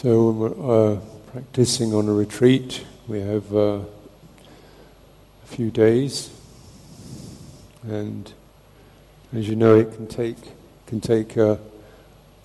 So 0.00 0.30
when 0.30 0.38
we're 0.38 0.92
uh, 0.92 1.00
practicing 1.32 1.92
on 1.92 2.08
a 2.08 2.12
retreat, 2.12 2.86
we 3.08 3.18
have 3.18 3.52
uh, 3.52 3.80
a 3.80 5.46
few 5.46 5.72
days, 5.72 6.30
and 7.82 8.32
as 9.34 9.48
you 9.48 9.56
know, 9.56 9.76
it 9.76 9.92
can 9.92 10.06
take 10.06 10.36
can 10.86 11.00
take 11.00 11.36
a, 11.36 11.58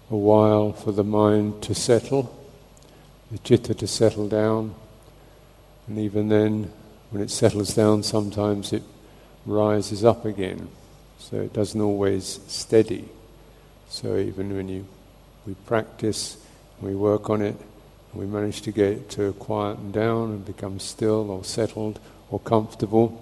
a 0.09 0.17
while 0.17 0.73
for 0.73 0.91
the 0.91 1.03
mind 1.03 1.61
to 1.61 1.75
settle, 1.75 2.35
the 3.29 3.37
citta 3.37 3.75
to 3.75 3.85
settle 3.85 4.27
down, 4.27 4.73
and 5.87 5.99
even 5.99 6.29
then, 6.29 6.71
when 7.11 7.21
it 7.21 7.29
settles 7.29 7.75
down, 7.75 8.01
sometimes 8.01 8.73
it 8.73 8.81
rises 9.45 10.03
up 10.03 10.25
again. 10.25 10.69
So 11.19 11.41
it 11.41 11.53
doesn't 11.53 11.79
always 11.79 12.39
steady. 12.47 13.09
So 13.89 14.17
even 14.17 14.55
when 14.55 14.69
you 14.69 14.87
we 15.45 15.53
practice 15.67 16.42
we 16.83 16.95
work 16.95 17.29
on 17.29 17.41
it, 17.41 17.55
we 18.13 18.25
manage 18.25 18.61
to 18.61 18.71
get 18.71 18.91
it 18.91 19.09
to 19.11 19.33
quieten 19.33 19.91
down 19.91 20.31
and 20.31 20.45
become 20.45 20.79
still 20.79 21.31
or 21.31 21.43
settled 21.43 21.99
or 22.29 22.39
comfortable. 22.39 23.19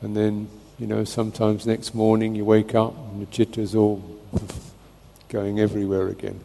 And 0.00 0.16
then, 0.16 0.48
you 0.78 0.86
know, 0.86 1.04
sometimes 1.04 1.66
next 1.66 1.94
morning 1.94 2.34
you 2.34 2.44
wake 2.44 2.74
up 2.74 2.96
and 3.12 3.22
the 3.22 3.26
chitta's 3.30 3.74
all 3.74 4.02
going 5.28 5.60
everywhere 5.60 6.08
again. 6.08 6.40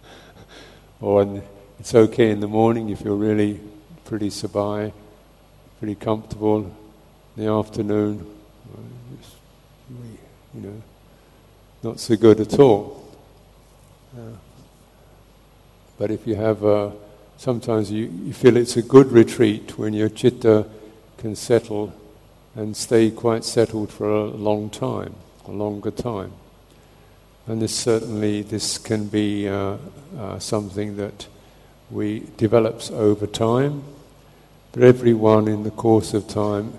or 1.00 1.42
it's 1.80 1.94
okay 1.94 2.30
in 2.30 2.40
the 2.40 2.48
morning, 2.48 2.88
you 2.88 2.96
feel 2.96 3.16
really 3.16 3.60
pretty 4.04 4.28
sabai, 4.28 4.92
pretty 5.78 5.94
comfortable. 5.94 6.76
In 7.36 7.44
the 7.44 7.50
afternoon, 7.50 8.26
you 10.54 10.60
know, 10.60 10.82
not 11.82 11.98
so 11.98 12.16
good 12.16 12.40
at 12.40 12.58
all. 12.58 13.08
Uh, 14.16 14.36
but 16.00 16.10
if 16.10 16.26
you 16.26 16.34
have 16.34 16.64
a, 16.64 16.92
sometimes 17.36 17.92
you, 17.92 18.10
you 18.24 18.32
feel 18.32 18.56
it's 18.56 18.78
a 18.78 18.82
good 18.82 19.12
retreat 19.12 19.76
when 19.78 19.92
your 19.92 20.08
chitta 20.08 20.66
can 21.18 21.36
settle 21.36 21.92
and 22.54 22.74
stay 22.74 23.10
quite 23.10 23.44
settled 23.44 23.92
for 23.92 24.10
a 24.10 24.24
long 24.24 24.70
time, 24.70 25.14
a 25.46 25.50
longer 25.50 25.90
time. 25.90 26.32
And 27.46 27.60
this 27.60 27.74
certainly, 27.74 28.40
this 28.40 28.78
can 28.78 29.08
be 29.08 29.46
uh, 29.46 29.76
uh, 30.18 30.38
something 30.38 30.96
that 30.96 31.26
we 31.90 32.26
develops 32.38 32.90
over 32.90 33.26
time. 33.26 33.84
But 34.72 34.84
everyone 34.84 35.48
in 35.48 35.64
the 35.64 35.70
course 35.70 36.14
of 36.14 36.26
time 36.28 36.78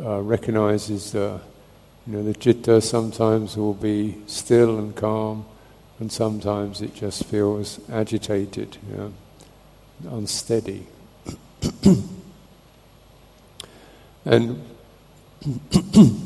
uh, 0.00 0.22
recognizes, 0.22 1.14
uh, 1.14 1.38
you 2.04 2.14
know, 2.14 2.24
the 2.24 2.34
chitta 2.34 2.80
sometimes 2.80 3.56
will 3.56 3.74
be 3.74 4.16
still 4.26 4.76
and 4.76 4.96
calm, 4.96 5.46
and 6.00 6.12
sometimes 6.12 6.80
it 6.80 6.94
just 6.94 7.24
feels 7.24 7.80
agitated, 7.90 8.76
you 8.88 8.96
know, 8.96 9.12
unsteady. 10.10 10.86
and 14.24 14.62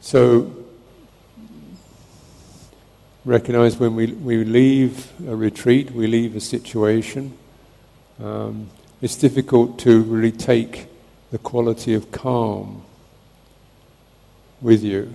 so 0.00 0.52
recognize 3.24 3.78
when 3.78 3.94
we, 3.94 4.06
we 4.06 4.44
leave 4.44 5.10
a 5.26 5.34
retreat, 5.36 5.90
we 5.92 6.06
leave 6.06 6.36
a 6.36 6.40
situation, 6.40 7.36
um, 8.22 8.68
it's 9.00 9.16
difficult 9.16 9.78
to 9.78 10.02
really 10.02 10.32
take 10.32 10.86
the 11.30 11.38
quality 11.38 11.94
of 11.94 12.12
calm 12.12 12.82
with 14.60 14.82
you. 14.82 15.14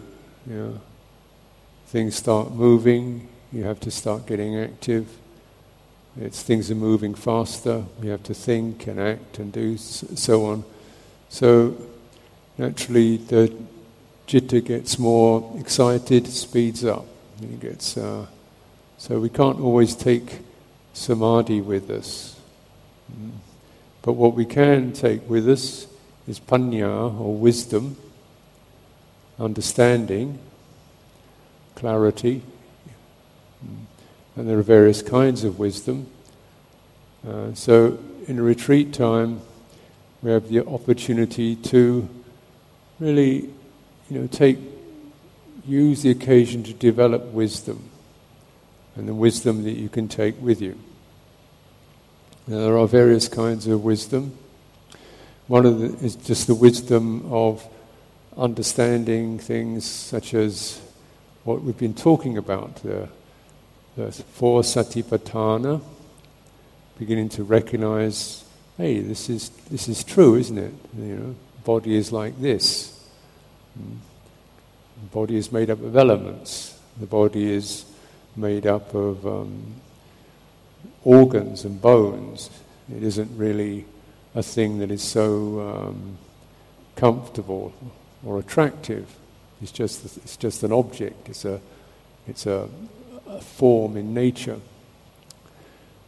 Things 1.95 2.13
start 2.13 2.51
moving, 2.51 3.25
you 3.53 3.63
have 3.63 3.79
to 3.79 3.89
start 3.89 4.25
getting 4.25 4.59
active. 4.59 5.07
It's 6.19 6.43
things 6.43 6.69
are 6.69 6.75
moving 6.75 7.15
faster, 7.15 7.85
you 8.03 8.09
have 8.09 8.21
to 8.23 8.33
think 8.33 8.85
and 8.87 8.99
act 8.99 9.39
and 9.39 9.53
do 9.53 9.77
so 9.77 10.45
on. 10.45 10.65
So 11.29 11.77
naturally 12.57 13.15
the 13.15 13.49
citta 14.27 14.59
gets 14.59 14.99
more 14.99 15.55
excited, 15.57 16.27
speeds 16.27 16.83
up. 16.83 17.05
It 17.41 17.61
gets, 17.61 17.95
uh, 17.95 18.25
so 18.97 19.17
we 19.17 19.29
can't 19.29 19.61
always 19.61 19.95
take 19.95 20.39
samadhi 20.91 21.61
with 21.61 21.89
us. 21.89 22.37
Mm. 23.09 23.31
But 24.01 24.13
what 24.13 24.33
we 24.33 24.43
can 24.43 24.91
take 24.91 25.29
with 25.29 25.47
us 25.47 25.87
is 26.27 26.41
panya 26.41 27.17
or 27.17 27.35
wisdom, 27.35 27.95
understanding, 29.39 30.39
clarity. 31.75 32.41
And 34.35 34.49
there 34.49 34.57
are 34.57 34.63
various 34.63 35.01
kinds 35.01 35.43
of 35.43 35.59
wisdom. 35.59 36.07
Uh, 37.27 37.53
so, 37.53 37.97
in 38.27 38.41
retreat 38.41 38.93
time, 38.93 39.41
we 40.21 40.31
have 40.31 40.49
the 40.49 40.65
opportunity 40.65 41.55
to 41.55 42.09
really, 42.99 43.49
you 44.09 44.19
know, 44.19 44.27
take, 44.27 44.57
use 45.65 46.01
the 46.01 46.09
occasion 46.09 46.63
to 46.63 46.73
develop 46.73 47.23
wisdom, 47.25 47.89
and 48.95 49.07
the 49.07 49.13
wisdom 49.13 49.63
that 49.63 49.73
you 49.73 49.89
can 49.89 50.07
take 50.07 50.39
with 50.41 50.61
you. 50.61 50.77
Now, 52.47 52.59
there 52.59 52.77
are 52.77 52.87
various 52.87 53.27
kinds 53.27 53.67
of 53.67 53.83
wisdom. 53.83 54.37
One 55.47 55.65
of 55.65 55.79
the 55.79 56.05
is 56.05 56.15
just 56.15 56.47
the 56.47 56.55
wisdom 56.55 57.31
of 57.31 57.67
understanding 58.37 59.39
things 59.39 59.85
such 59.85 60.33
as 60.33 60.81
what 61.45 61.61
we've 61.61 61.77
been 61.77 61.93
talking 61.93 62.37
about, 62.37 62.77
the, 62.77 63.07
the 63.95 64.11
four 64.11 64.61
satipatthana, 64.61 65.79
beginning 66.97 67.29
to 67.29 67.43
recognize, 67.43 68.43
hey, 68.77 68.99
this 68.99 69.29
is, 69.29 69.49
this 69.69 69.87
is 69.87 70.03
true, 70.03 70.35
isn't 70.35 70.57
it? 70.57 70.73
You 70.97 71.15
know, 71.15 71.35
body 71.63 71.95
is 71.95 72.11
like 72.11 72.41
this. 72.41 72.99
The 73.75 75.07
body 75.11 75.35
is 75.37 75.51
made 75.51 75.69
up 75.69 75.81
of 75.83 75.95
elements. 75.95 76.79
The 76.99 77.05
body 77.05 77.51
is 77.51 77.85
made 78.35 78.65
up 78.65 78.95
of 78.95 79.25
um, 79.27 79.75
organs 81.03 81.63
and 81.63 81.79
bones. 81.79 82.49
It 82.91 83.03
isn't 83.03 83.37
really 83.37 83.85
a 84.33 84.41
thing 84.41 84.79
that 84.79 84.89
is 84.89 85.03
so 85.03 85.61
um, 85.61 86.17
comfortable 86.95 87.71
or 88.25 88.39
attractive. 88.39 89.15
It's 89.61 89.71
just, 89.71 90.05
it's 90.17 90.37
just 90.37 90.63
an 90.63 90.71
object, 90.71 91.29
it's, 91.29 91.45
a, 91.45 91.61
it's 92.27 92.45
a, 92.45 92.67
a 93.27 93.41
form 93.41 93.97
in 93.97 94.13
nature. 94.13 94.59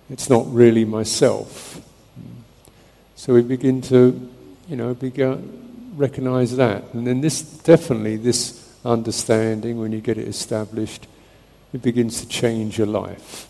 It's 0.09 0.29
not 0.29 0.51
really 0.53 0.85
myself. 0.85 1.81
So 3.15 3.33
we 3.33 3.41
begin 3.41 3.81
to, 3.83 4.29
you 4.69 4.75
know, 4.75 4.93
begin, 4.93 5.91
recognize 5.95 6.55
that. 6.57 6.93
And 6.93 7.07
then 7.07 7.21
this, 7.21 7.41
definitely, 7.41 8.17
this 8.17 8.73
understanding, 8.85 9.79
when 9.79 9.91
you 9.91 9.99
get 9.99 10.17
it 10.17 10.27
established, 10.27 11.07
it 11.73 11.81
begins 11.81 12.21
to 12.21 12.27
change 12.27 12.77
your 12.77 12.87
life. 12.87 13.47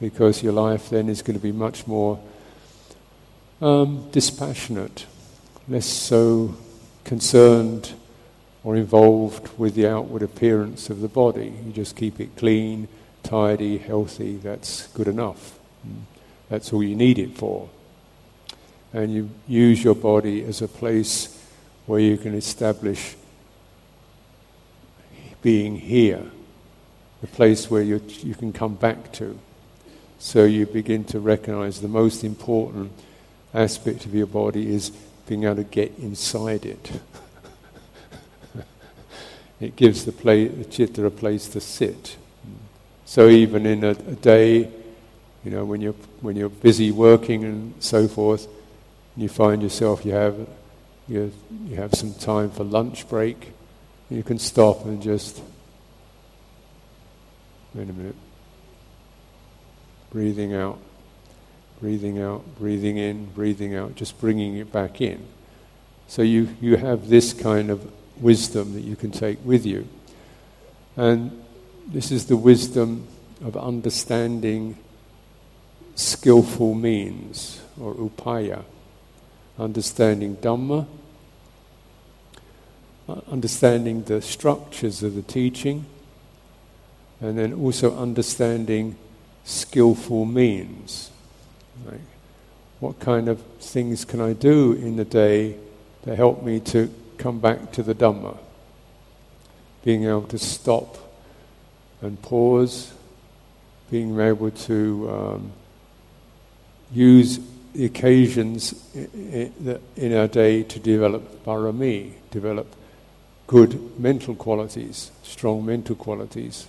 Because 0.00 0.42
your 0.42 0.52
life 0.52 0.90
then 0.90 1.08
is 1.08 1.22
going 1.22 1.38
to 1.38 1.42
be 1.42 1.52
much 1.52 1.86
more 1.86 2.18
um, 3.60 4.08
dispassionate, 4.10 5.06
less 5.68 5.86
so 5.86 6.56
concerned 7.04 7.92
or 8.64 8.76
involved 8.76 9.58
with 9.58 9.74
the 9.74 9.88
outward 9.88 10.22
appearance 10.22 10.88
of 10.90 11.00
the 11.00 11.08
body. 11.08 11.52
You 11.64 11.72
just 11.72 11.96
keep 11.96 12.20
it 12.20 12.36
clean, 12.36 12.88
tidy, 13.22 13.78
healthy, 13.78 14.36
that's 14.36 14.86
good 14.88 15.08
enough. 15.08 15.58
Mm. 15.86 16.02
That's 16.48 16.72
all 16.72 16.82
you 16.82 16.94
need 16.94 17.18
it 17.18 17.36
for. 17.36 17.68
And 18.92 19.12
you 19.12 19.30
use 19.48 19.82
your 19.82 19.94
body 19.94 20.44
as 20.44 20.60
a 20.62 20.68
place 20.68 21.38
where 21.86 22.00
you 22.00 22.16
can 22.16 22.34
establish 22.34 23.16
being 25.40 25.76
here, 25.76 26.22
the 27.20 27.26
place 27.26 27.70
where 27.70 27.82
you, 27.82 28.00
you 28.20 28.34
can 28.34 28.52
come 28.52 28.74
back 28.74 29.12
to. 29.12 29.38
So 30.18 30.44
you 30.44 30.66
begin 30.66 31.04
to 31.06 31.18
recognize 31.18 31.80
the 31.80 31.88
most 31.88 32.22
important 32.22 32.92
aspect 33.52 34.06
of 34.06 34.14
your 34.14 34.26
body 34.26 34.72
is 34.72 34.90
being 35.26 35.44
able 35.44 35.56
to 35.56 35.64
get 35.64 35.98
inside 35.98 36.64
it. 36.64 36.92
it 39.62 39.76
gives 39.76 40.04
the, 40.04 40.10
the 40.10 40.66
chitta 40.68 41.06
a 41.06 41.10
place 41.10 41.48
to 41.48 41.60
sit. 41.60 42.16
So 43.04 43.28
even 43.28 43.64
in 43.64 43.84
a, 43.84 43.90
a, 43.90 43.94
day, 43.94 44.68
you 45.44 45.50
know, 45.50 45.64
when 45.64 45.80
you're 45.80 45.94
when 46.20 46.34
you're 46.34 46.48
busy 46.48 46.90
working 46.90 47.44
and 47.44 47.74
so 47.78 48.08
forth, 48.08 48.48
you 49.16 49.28
find 49.28 49.62
yourself 49.62 50.04
you 50.04 50.12
have 50.12 50.48
you, 51.08 51.32
you 51.66 51.76
have 51.76 51.94
some 51.94 52.14
time 52.14 52.50
for 52.50 52.64
lunch 52.64 53.08
break, 53.08 53.52
you 54.10 54.22
can 54.22 54.38
stop 54.38 54.84
and 54.84 55.00
just 55.02 55.40
wait 57.74 57.88
a 57.88 57.92
minute, 57.92 58.16
breathing 60.10 60.54
out, 60.54 60.78
breathing 61.80 62.20
out, 62.20 62.42
breathing 62.58 62.96
in, 62.96 63.26
breathing 63.26 63.76
out, 63.76 63.94
just 63.94 64.20
bringing 64.20 64.56
it 64.56 64.72
back 64.72 65.00
in. 65.00 65.24
So 66.08 66.22
you 66.22 66.48
you 66.60 66.76
have 66.76 67.08
this 67.08 67.32
kind 67.32 67.70
of 67.70 67.90
wisdom 68.22 68.74
that 68.74 68.82
you 68.82 68.96
can 68.96 69.10
take 69.10 69.38
with 69.44 69.66
you. 69.66 69.86
And 70.96 71.42
this 71.86 72.10
is 72.10 72.26
the 72.26 72.36
wisdom 72.36 73.06
of 73.44 73.56
understanding 73.56 74.78
skillful 75.94 76.74
means 76.74 77.60
or 77.80 77.94
upaya, 77.94 78.64
understanding 79.58 80.36
Dhamma, 80.36 80.86
uh, 83.08 83.20
understanding 83.30 84.04
the 84.04 84.22
structures 84.22 85.02
of 85.02 85.14
the 85.14 85.22
teaching, 85.22 85.84
and 87.20 87.36
then 87.38 87.52
also 87.52 87.96
understanding 87.96 88.96
skillful 89.44 90.24
means. 90.24 91.10
Like, 91.86 92.00
what 92.80 93.00
kind 93.00 93.28
of 93.28 93.40
things 93.60 94.04
can 94.04 94.20
I 94.20 94.32
do 94.32 94.72
in 94.72 94.96
the 94.96 95.04
day 95.04 95.56
to 96.04 96.16
help 96.16 96.42
me 96.42 96.60
to 96.60 96.92
come 97.22 97.38
back 97.38 97.70
to 97.70 97.84
the 97.84 97.94
Dhamma? 97.94 98.36
Being 99.84 100.04
able 100.04 100.26
to 100.28 100.38
stop 100.38 100.98
and 102.00 102.20
pause, 102.20 102.92
being 103.90 104.18
able 104.18 104.50
to 104.50 105.10
um, 105.10 105.52
use 106.92 107.38
the 107.74 107.84
occasions 107.84 108.74
in 108.94 110.16
our 110.16 110.26
day 110.26 110.64
to 110.64 110.80
develop 110.80 111.44
parami, 111.44 112.12
develop 112.32 112.74
good 113.46 113.98
mental 114.00 114.34
qualities, 114.34 115.12
strong 115.22 115.64
mental 115.64 115.94
qualities. 115.94 116.66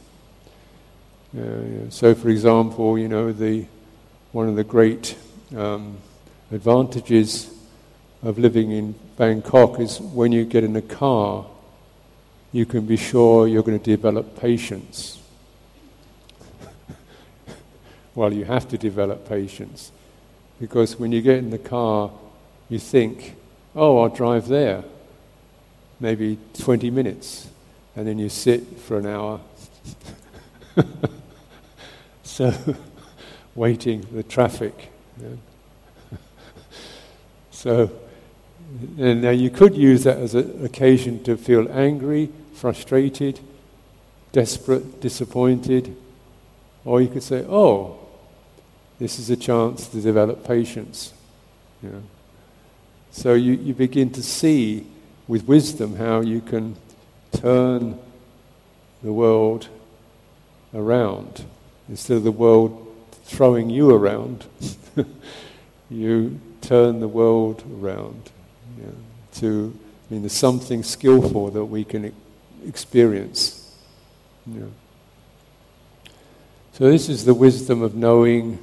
Uh, 1.35 1.89
so, 1.89 2.13
for 2.13 2.29
example, 2.29 2.97
you 2.97 3.07
know, 3.07 3.31
the, 3.31 3.65
one 4.31 4.47
of 4.47 4.55
the 4.55 4.63
great 4.63 5.17
um, 5.55 5.97
advantages 6.51 7.49
of 8.23 8.39
living 8.39 8.71
in 8.71 8.95
Bangkok 9.17 9.79
is 9.79 9.99
when 9.99 10.31
you 10.31 10.45
get 10.45 10.63
in 10.63 10.75
a 10.77 10.81
car, 10.81 11.45
you 12.53 12.65
can 12.65 12.85
be 12.85 12.95
sure 12.95 13.47
you're 13.47 13.63
going 13.63 13.77
to 13.77 13.83
develop 13.83 14.39
patience. 14.39 15.21
well, 18.15 18.31
you 18.31 18.45
have 18.45 18.67
to 18.69 18.77
develop 18.77 19.27
patience. 19.27 19.91
Because 20.59 20.97
when 20.97 21.11
you 21.11 21.21
get 21.21 21.39
in 21.39 21.49
the 21.49 21.57
car, 21.57 22.11
you 22.69 22.79
think, 22.79 23.35
oh, 23.75 23.99
I'll 23.99 24.09
drive 24.09 24.47
there. 24.47 24.85
Maybe 25.99 26.37
20 26.59 26.89
minutes. 26.91 27.49
And 27.95 28.07
then 28.07 28.17
you 28.19 28.29
sit 28.29 28.79
for 28.79 28.99
an 28.99 29.05
hour. 29.05 29.41
so, 32.23 32.53
waiting 33.55 34.05
the 34.13 34.23
traffic. 34.23 34.91
Yeah. 35.21 36.17
so, 37.51 37.91
and 38.97 39.21
now 39.21 39.29
you 39.29 39.49
could 39.49 39.75
use 39.75 40.03
that 40.03 40.17
as 40.17 40.33
an 40.33 40.65
occasion 40.65 41.23
to 41.23 41.37
feel 41.37 41.71
angry, 41.71 42.31
frustrated, 42.53 43.39
desperate, 44.31 44.99
disappointed, 44.99 45.95
or 46.83 47.01
you 47.01 47.07
could 47.07 47.23
say, 47.23 47.45
oh, 47.47 47.99
this 48.97 49.19
is 49.19 49.29
a 49.29 49.37
chance 49.37 49.87
to 49.87 50.01
develop 50.01 50.45
patience. 50.45 51.13
You 51.83 51.89
know. 51.89 52.03
So 53.11 53.33
you, 53.33 53.53
you 53.53 53.73
begin 53.75 54.09
to 54.11 54.23
see 54.23 54.87
with 55.27 55.47
wisdom 55.47 55.97
how 55.97 56.21
you 56.21 56.41
can 56.41 56.75
turn 57.31 57.99
the 59.03 59.13
world 59.13 59.67
around. 60.73 61.45
Instead 61.87 62.17
of 62.17 62.23
the 62.23 62.31
world 62.31 62.95
throwing 63.25 63.69
you 63.69 63.91
around, 63.91 64.45
you 65.89 66.39
turn 66.61 67.01
the 67.01 67.07
world 67.07 67.63
around 67.79 68.31
to, 69.35 69.79
I 70.09 70.13
mean, 70.13 70.21
there's 70.21 70.33
something 70.33 70.83
skillful 70.83 71.49
that 71.51 71.65
we 71.65 71.83
can 71.83 72.13
experience. 72.65 73.75
You 74.45 74.59
know. 74.59 74.71
So 76.73 76.89
this 76.89 77.09
is 77.09 77.25
the 77.25 77.33
wisdom 77.33 77.81
of 77.81 77.95
knowing 77.95 78.57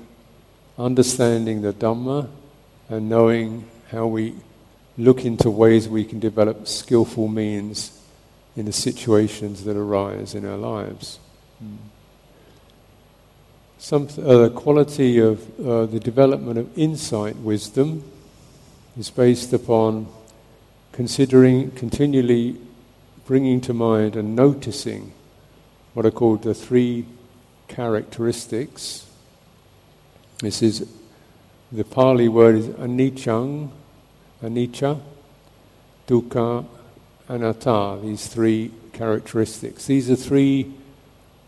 understanding 0.78 1.62
the 1.62 1.72
Dhamma 1.72 2.28
and 2.88 3.08
knowing 3.08 3.68
how 3.90 4.06
we 4.06 4.34
look 4.98 5.24
into 5.24 5.50
ways 5.50 5.88
we 5.88 6.04
can 6.04 6.18
develop 6.18 6.66
skillful 6.66 7.28
means 7.28 7.98
in 8.56 8.66
the 8.66 8.72
situations 8.72 9.64
that 9.64 9.76
arise 9.76 10.34
in 10.34 10.44
our 10.44 10.56
lives. 10.56 11.18
Mm. 11.62 11.76
Some 13.78 14.08
uh, 14.22 14.48
quality 14.50 15.18
of 15.18 15.60
uh, 15.60 15.86
the 15.86 16.00
development 16.00 16.58
of 16.58 16.78
insight 16.78 17.36
wisdom 17.36 18.04
is 18.98 19.10
based 19.10 19.52
upon 19.52 20.08
considering, 20.92 21.70
continually 21.72 22.56
bringing 23.26 23.60
to 23.60 23.72
mind 23.72 24.16
and 24.16 24.34
noticing 24.34 25.12
what 25.94 26.04
are 26.06 26.10
called 26.10 26.42
the 26.42 26.54
three 26.54 27.06
characteristics 27.68 29.06
this 30.40 30.62
is 30.62 30.88
the 31.70 31.84
Pali 31.84 32.26
word 32.28 32.56
is 32.56 32.66
anichang, 32.68 33.70
anicca, 34.42 34.98
dukkha, 36.06 36.64
anatta. 37.28 38.00
These 38.02 38.26
three 38.26 38.70
characteristics. 38.94 39.84
These 39.84 40.10
are 40.10 40.16
three 40.16 40.72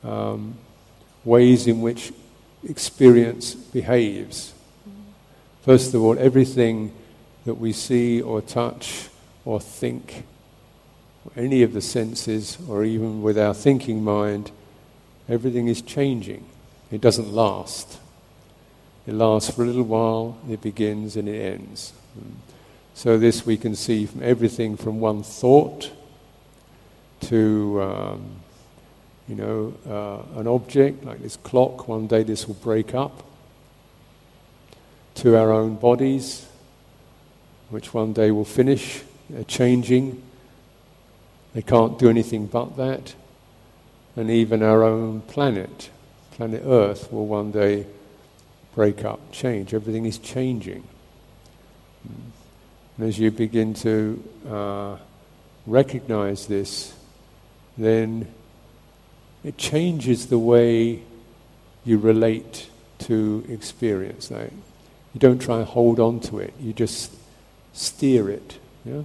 um, 0.05 0.59
ways 1.25 1.67
in 1.67 1.81
which 1.81 2.13
experience 2.69 3.55
behaves. 3.55 4.53
First 5.63 5.95
of 5.95 6.03
all, 6.03 6.19
everything 6.19 6.93
that 7.45 7.55
we 7.55 7.73
see 7.73 8.21
or 8.21 8.41
touch 8.41 9.09
or 9.45 9.61
think, 9.61 10.25
any 11.37 11.63
of 11.63 11.73
the 11.73 11.81
senses, 11.81 12.59
or 12.69 12.85
even 12.85 13.23
with 13.23 13.39
our 13.39 13.55
thinking 13.55 14.03
mind, 14.03 14.51
everything 15.29 15.69
is 15.69 15.83
changing. 15.83 16.45
It 16.91 17.01
doesn't 17.01 17.33
last. 17.33 17.99
It 19.07 19.15
lasts 19.15 19.55
for 19.55 19.63
a 19.63 19.67
little 19.67 19.83
while, 19.83 20.39
it 20.49 20.61
begins 20.61 21.17
and 21.17 21.29
it 21.29 21.41
ends. 21.41 21.93
So, 22.95 23.19
this 23.19 23.47
we 23.47 23.57
can 23.57 23.75
see 23.75 24.07
from 24.07 24.23
everything 24.23 24.77
from 24.77 25.01
one 25.01 25.23
thought 25.23 25.91
to, 27.23 27.83
um, 27.83 28.37
you 29.27 29.35
know, 29.35 29.75
uh, 29.89 30.41
an 30.41 30.47
object 30.47 31.05
like 31.05 31.21
this 31.23 31.37
clock, 31.37 31.89
one 31.89 32.07
day 32.07 32.23
this 32.23 32.47
will 32.47 32.55
break 32.55 32.95
up, 32.95 33.25
to 35.17 35.37
our 35.37 35.51
own 35.51 35.77
bodies, 35.77 36.47
which 37.73 37.95
one 37.95 38.13
day 38.13 38.31
will 38.31 38.45
finish 38.45 39.03
uh, 39.35 39.43
changing. 39.45 40.23
They 41.55 41.63
can't 41.63 41.99
do 41.99 42.11
anything 42.11 42.47
but 42.47 42.77
that. 42.77 43.15
And 44.15 44.31
even 44.31 44.63
our 44.63 44.83
own 44.85 45.23
planet, 45.23 45.89
planet 46.33 46.63
Earth, 46.67 47.11
will 47.11 47.27
one 47.27 47.51
day 47.51 47.87
break 48.75 49.05
up, 49.07 49.33
change. 49.33 49.73
Everything 49.73 50.05
is 50.05 50.19
changing. 50.19 50.85
And 52.99 53.09
as 53.09 53.19
you 53.19 53.31
begin 53.31 53.73
to 53.75 54.23
uh, 54.49 54.97
recognize 55.67 56.47
this, 56.47 56.95
then 57.79 58.29
it 59.43 59.57
changes 59.57 60.27
the 60.27 60.39
way 60.39 61.03
you 61.87 61.97
relate 61.97 62.69
to 62.99 63.47
experience. 63.49 64.31
Like, 64.31 64.53
you 65.15 65.21
don't 65.21 65.41
try 65.41 65.57
and 65.57 65.67
hold 65.67 66.01
on 66.01 66.21
to 66.21 66.39
it, 66.39 66.53
you 66.61 66.75
just 66.75 67.13
steer 67.73 68.31
it. 68.31 68.59
Yeah? 68.85 69.03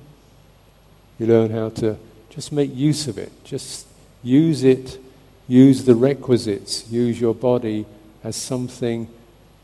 You 1.19 1.25
learn 1.25 1.51
how 1.51 1.69
to 1.69 1.97
just 2.29 2.51
make 2.51 2.75
use 2.75 3.07
of 3.07 3.17
it. 3.17 3.31
Just 3.43 3.87
use 4.23 4.63
it, 4.63 4.99
use 5.47 5.85
the 5.85 5.95
requisites, 5.95 6.89
use 6.89 7.19
your 7.19 7.33
body 7.33 7.85
as 8.23 8.35
something 8.35 9.07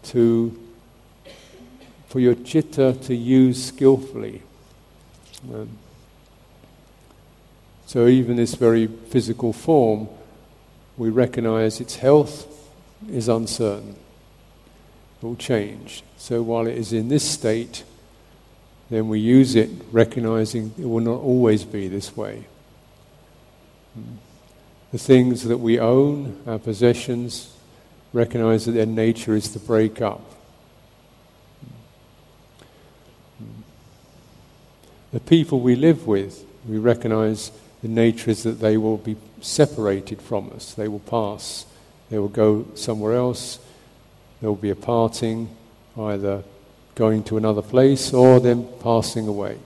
to 0.03 0.59
for 2.07 2.19
your 2.19 2.35
chitta 2.35 2.93
to 3.01 3.15
use 3.15 3.65
skillfully. 3.65 4.43
Um, 5.51 5.69
so 7.87 8.07
even 8.07 8.35
this 8.35 8.53
very 8.53 8.85
physical 8.85 9.51
form, 9.51 10.07
we 10.95 11.09
recognize 11.09 11.81
its 11.81 11.95
health 11.95 12.47
is 13.09 13.27
uncertain. 13.27 13.95
It 15.21 15.25
will 15.25 15.35
change. 15.35 16.03
So 16.17 16.43
while 16.43 16.67
it 16.67 16.77
is 16.77 16.93
in 16.93 17.09
this 17.09 17.29
state, 17.29 17.83
then 18.89 19.07
we 19.07 19.19
use 19.19 19.55
it 19.55 19.69
recognizing 19.91 20.73
it 20.77 20.85
will 20.85 20.99
not 20.99 21.19
always 21.19 21.63
be 21.63 21.87
this 21.87 22.15
way. 22.15 22.45
The 24.91 24.97
things 24.97 25.43
that 25.43 25.57
we 25.57 25.79
own, 25.79 26.41
our 26.45 26.59
possessions, 26.59 27.55
recognize 28.11 28.65
that 28.65 28.73
their 28.73 28.85
nature 28.85 29.35
is 29.35 29.49
to 29.49 29.59
break 29.59 30.01
up. 30.01 30.21
The 35.11 35.19
people 35.19 35.59
we 35.59 35.75
live 35.75 36.07
with, 36.07 36.45
we 36.67 36.77
recognize 36.77 37.51
the 37.81 37.87
nature 37.87 38.31
is 38.31 38.43
that 38.43 38.59
they 38.59 38.77
will 38.77 38.97
be 38.97 39.15
separated 39.41 40.21
from 40.21 40.51
us. 40.55 40.73
They 40.73 40.87
will 40.87 40.99
pass. 40.99 41.65
They 42.09 42.17
will 42.17 42.29
go 42.29 42.65
somewhere 42.75 43.13
else. 43.13 43.59
There 44.39 44.49
will 44.49 44.55
be 44.55 44.69
a 44.69 44.75
parting, 44.75 45.55
either 45.97 46.43
going 46.95 47.23
to 47.23 47.37
another 47.37 47.61
place 47.61 48.13
or 48.13 48.39
them 48.39 48.67
passing 48.81 49.27
away. 49.27 49.57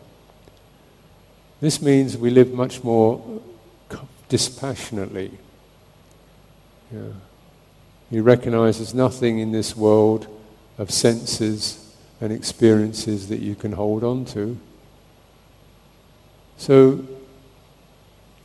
This 1.59 1.81
means 1.81 2.17
we 2.17 2.29
live 2.29 2.53
much 2.53 2.83
more 2.83 3.41
dispassionately. 4.29 5.31
Yeah 6.93 7.13
You 8.09 8.23
recognize 8.23 8.77
there's 8.77 8.93
nothing 8.93 9.39
in 9.39 9.51
this 9.51 9.75
world 9.75 10.27
of 10.77 10.91
senses 10.91 11.95
and 12.21 12.31
experiences 12.31 13.27
that 13.27 13.39
you 13.39 13.55
can 13.55 13.73
hold 13.73 14.03
on 14.03 14.25
to. 14.25 14.57
So 16.57 17.05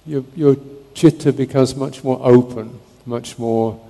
your, 0.04 0.24
your 0.34 0.56
chitta 0.94 1.32
becomes 1.32 1.76
much 1.76 2.02
more 2.02 2.18
open, 2.22 2.80
much 3.06 3.38
more 3.38 3.80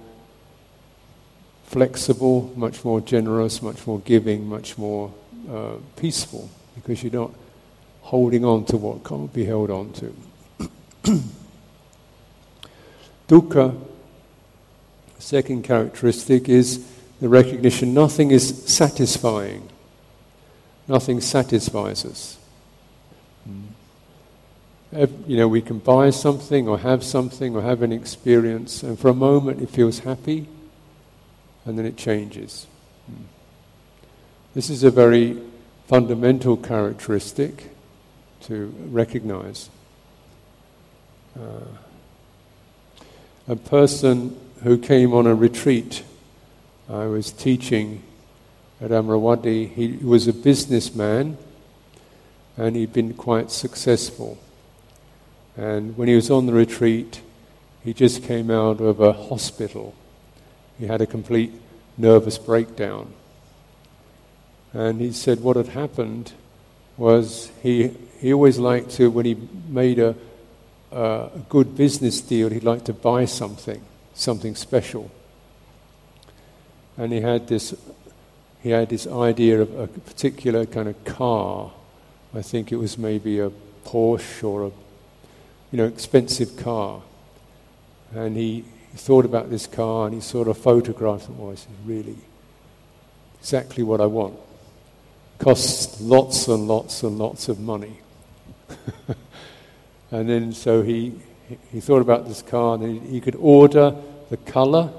flexible, 1.72 2.52
much 2.54 2.84
more 2.84 3.00
generous, 3.00 3.62
much 3.62 3.86
more 3.86 3.98
giving, 4.00 4.46
much 4.46 4.76
more 4.76 5.10
uh, 5.50 5.72
peaceful, 5.96 6.50
because 6.74 7.02
you're 7.02 7.12
not 7.12 7.32
holding 8.02 8.44
on 8.44 8.62
to 8.66 8.76
what 8.76 9.02
can't 9.02 9.32
be 9.32 9.46
held 9.46 9.70
on 9.70 9.90
to. 9.94 10.14
Dukkha, 13.28 13.74
second 15.18 15.64
characteristic, 15.64 16.46
is 16.50 16.86
the 17.22 17.28
recognition 17.28 17.94
nothing 17.94 18.32
is 18.32 18.70
satisfying. 18.70 19.66
Nothing 20.86 21.22
satisfies 21.22 22.04
us. 22.04 22.36
You 25.26 25.38
know, 25.38 25.48
we 25.48 25.62
can 25.62 25.78
buy 25.78 26.10
something 26.10 26.68
or 26.68 26.78
have 26.78 27.02
something 27.02 27.56
or 27.56 27.62
have 27.62 27.80
an 27.80 27.92
experience, 27.92 28.82
and 28.82 28.98
for 28.98 29.08
a 29.08 29.14
moment 29.14 29.62
it 29.62 29.70
feels 29.70 30.00
happy, 30.00 30.48
and 31.64 31.78
then 31.78 31.86
it 31.86 31.96
changes. 31.96 32.66
This 34.54 34.68
is 34.68 34.84
a 34.84 34.90
very 34.90 35.40
fundamental 35.86 36.56
characteristic 36.56 37.70
to 38.42 38.66
recognize. 38.90 39.70
Uh, 41.38 41.64
a 43.48 43.56
person 43.56 44.38
who 44.62 44.78
came 44.78 45.14
on 45.14 45.26
a 45.26 45.34
retreat, 45.34 46.04
I 46.88 47.06
was 47.06 47.32
teaching 47.32 48.02
at 48.80 48.90
Amaravati, 48.90 49.72
he 49.72 49.98
was 50.04 50.28
a 50.28 50.32
businessman 50.32 51.38
and 52.56 52.76
he'd 52.76 52.92
been 52.92 53.14
quite 53.14 53.50
successful. 53.50 54.38
And 55.56 55.96
when 55.96 56.08
he 56.08 56.14
was 56.14 56.30
on 56.30 56.46
the 56.46 56.52
retreat, 56.52 57.20
he 57.84 57.92
just 57.92 58.22
came 58.22 58.50
out 58.50 58.80
of 58.80 59.00
a 59.00 59.12
hospital. 59.12 59.94
He 60.82 60.88
had 60.88 61.00
a 61.00 61.06
complete 61.06 61.52
nervous 61.96 62.38
breakdown. 62.38 63.12
And 64.72 65.00
he 65.00 65.12
said 65.12 65.38
what 65.38 65.54
had 65.54 65.68
happened 65.68 66.32
was 66.96 67.52
he, 67.62 67.92
he 68.18 68.32
always 68.32 68.58
liked 68.58 68.90
to, 68.96 69.08
when 69.08 69.24
he 69.24 69.36
made 69.68 70.00
a, 70.00 70.16
a 70.90 71.30
good 71.48 71.76
business 71.76 72.20
deal, 72.20 72.50
he'd 72.50 72.64
like 72.64 72.84
to 72.86 72.92
buy 72.92 73.26
something, 73.26 73.80
something 74.14 74.56
special. 74.56 75.08
And 76.96 77.12
he 77.12 77.20
had 77.20 77.46
this, 77.46 77.76
he 78.60 78.70
had 78.70 78.88
this 78.88 79.06
idea 79.06 79.62
of 79.62 79.78
a 79.78 79.86
particular 79.86 80.66
kind 80.66 80.88
of 80.88 81.04
car. 81.04 81.70
I 82.34 82.42
think 82.42 82.72
it 82.72 82.76
was 82.76 82.98
maybe 82.98 83.38
a 83.38 83.52
Porsche 83.84 84.42
or 84.42 84.64
a, 84.64 84.72
you 85.70 85.78
know, 85.78 85.86
expensive 85.86 86.56
car. 86.56 87.02
And 88.12 88.36
he, 88.36 88.64
he 88.92 88.98
thought 88.98 89.24
about 89.24 89.50
this 89.50 89.66
car 89.66 90.06
and 90.06 90.14
he 90.14 90.20
saw 90.20 90.42
a 90.42 90.54
photograph 90.54 91.26
and 91.28 91.38
well, 91.38 91.52
I 91.52 91.54
said, 91.54 91.72
really, 91.86 92.18
exactly 93.40 93.82
what 93.82 94.00
I 94.00 94.06
want. 94.06 94.38
Costs 95.38 96.00
lots 96.00 96.46
and 96.46 96.68
lots 96.68 97.02
and 97.02 97.18
lots 97.18 97.48
of 97.48 97.58
money. 97.58 97.98
and 100.10 100.28
then 100.28 100.52
so 100.52 100.82
he, 100.82 101.14
he 101.70 101.80
thought 101.80 102.02
about 102.02 102.28
this 102.28 102.42
car 102.42 102.74
and 102.74 103.02
he, 103.02 103.12
he 103.14 103.20
could 103.20 103.36
order 103.36 103.96
the 104.28 104.36
color 104.36 104.90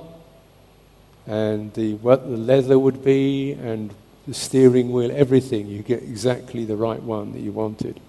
and 1.27 1.71
the, 1.73 1.93
what 1.95 2.27
the 2.27 2.37
leather 2.37 2.77
would 2.77 3.03
be 3.03 3.53
and 3.53 3.93
the 4.27 4.33
steering 4.33 4.91
wheel, 4.91 5.11
everything. 5.13 5.67
You 5.67 5.83
get 5.83 6.01
exactly 6.01 6.65
the 6.65 6.75
right 6.75 7.01
one 7.01 7.33
that 7.33 7.41
you 7.41 7.51
wanted. 7.51 7.99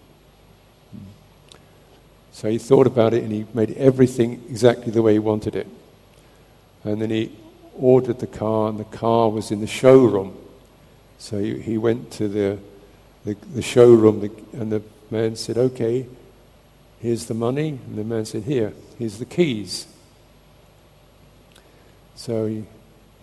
So 2.35 2.51
he 2.51 2.59
thought 2.59 2.89
about 2.89 3.15
it 3.15 3.23
and 3.23 3.31
he 3.31 3.47
made 3.55 3.71
everything 3.77 4.43
exactly 4.51 4.91
the 4.91 5.03
way 5.03 5.13
he 5.13 5.19
wanted 5.21 5.55
it. 5.55 5.69
And 6.83 7.01
then 7.01 7.11
he 7.11 7.31
ordered 7.77 8.19
the 8.19 8.27
car, 8.27 8.69
and 8.69 8.79
the 8.79 8.85
car 8.85 9.31
was 9.31 9.53
in 9.53 9.61
the 9.61 9.69
showroom. 9.69 10.37
So 11.17 11.39
he, 11.39 11.61
he 11.61 11.79
went 11.79 12.11
to 12.15 12.27
the, 12.27 12.59
the, 13.25 13.37
the 13.55 13.63
showroom, 13.63 14.19
the, 14.19 14.33
and 14.53 14.73
the 14.73 14.83
man 15.13 15.37
said, 15.37 15.57
Okay, 15.57 16.09
here's 16.99 17.27
the 17.27 17.35
money. 17.35 17.79
And 17.87 17.97
the 17.97 18.03
man 18.03 18.25
said, 18.25 18.43
Here, 18.43 18.73
here's 18.99 19.19
the 19.21 19.27
keys. 19.27 19.87
So 22.17 22.47
he, 22.47 22.65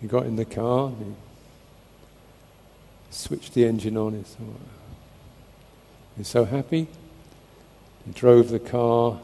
he 0.00 0.06
got 0.06 0.24
in 0.24 0.36
the 0.36 0.46
car, 0.46 0.86
and 0.86 1.16
he 3.10 3.14
switched 3.14 3.52
the 3.52 3.66
engine 3.66 3.98
on. 3.98 4.14
He's, 4.14 4.36
he's 6.16 6.28
so 6.28 6.46
happy. 6.46 6.88
He 8.06 8.12
drove 8.12 8.48
the 8.48 8.58
car 8.58 9.20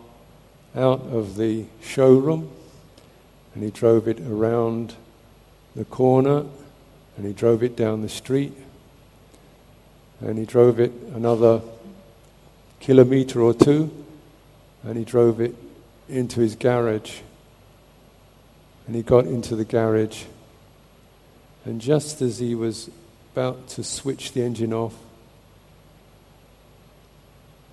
out 0.74 1.00
of 1.00 1.36
the 1.36 1.64
showroom 1.82 2.50
and 3.54 3.64
he 3.64 3.70
drove 3.70 4.06
it 4.06 4.20
around 4.20 4.94
the 5.74 5.84
corner 5.84 6.44
and 7.16 7.26
he 7.26 7.32
drove 7.32 7.62
it 7.62 7.76
down 7.76 8.02
the 8.02 8.08
street 8.08 8.52
and 10.20 10.38
he 10.38 10.44
drove 10.44 10.78
it 10.78 10.92
another 11.14 11.60
kilometer 12.80 13.40
or 13.40 13.54
two 13.54 13.90
and 14.84 14.96
he 14.96 15.04
drove 15.04 15.40
it 15.40 15.54
into 16.08 16.40
his 16.40 16.54
garage. 16.54 17.18
And 18.86 18.94
he 18.96 19.02
got 19.02 19.26
into 19.26 19.56
the 19.56 19.64
garage 19.64 20.24
and 21.64 21.80
just 21.80 22.22
as 22.22 22.38
he 22.38 22.54
was 22.54 22.90
about 23.32 23.68
to 23.68 23.84
switch 23.84 24.32
the 24.32 24.42
engine 24.42 24.72
off 24.72 24.94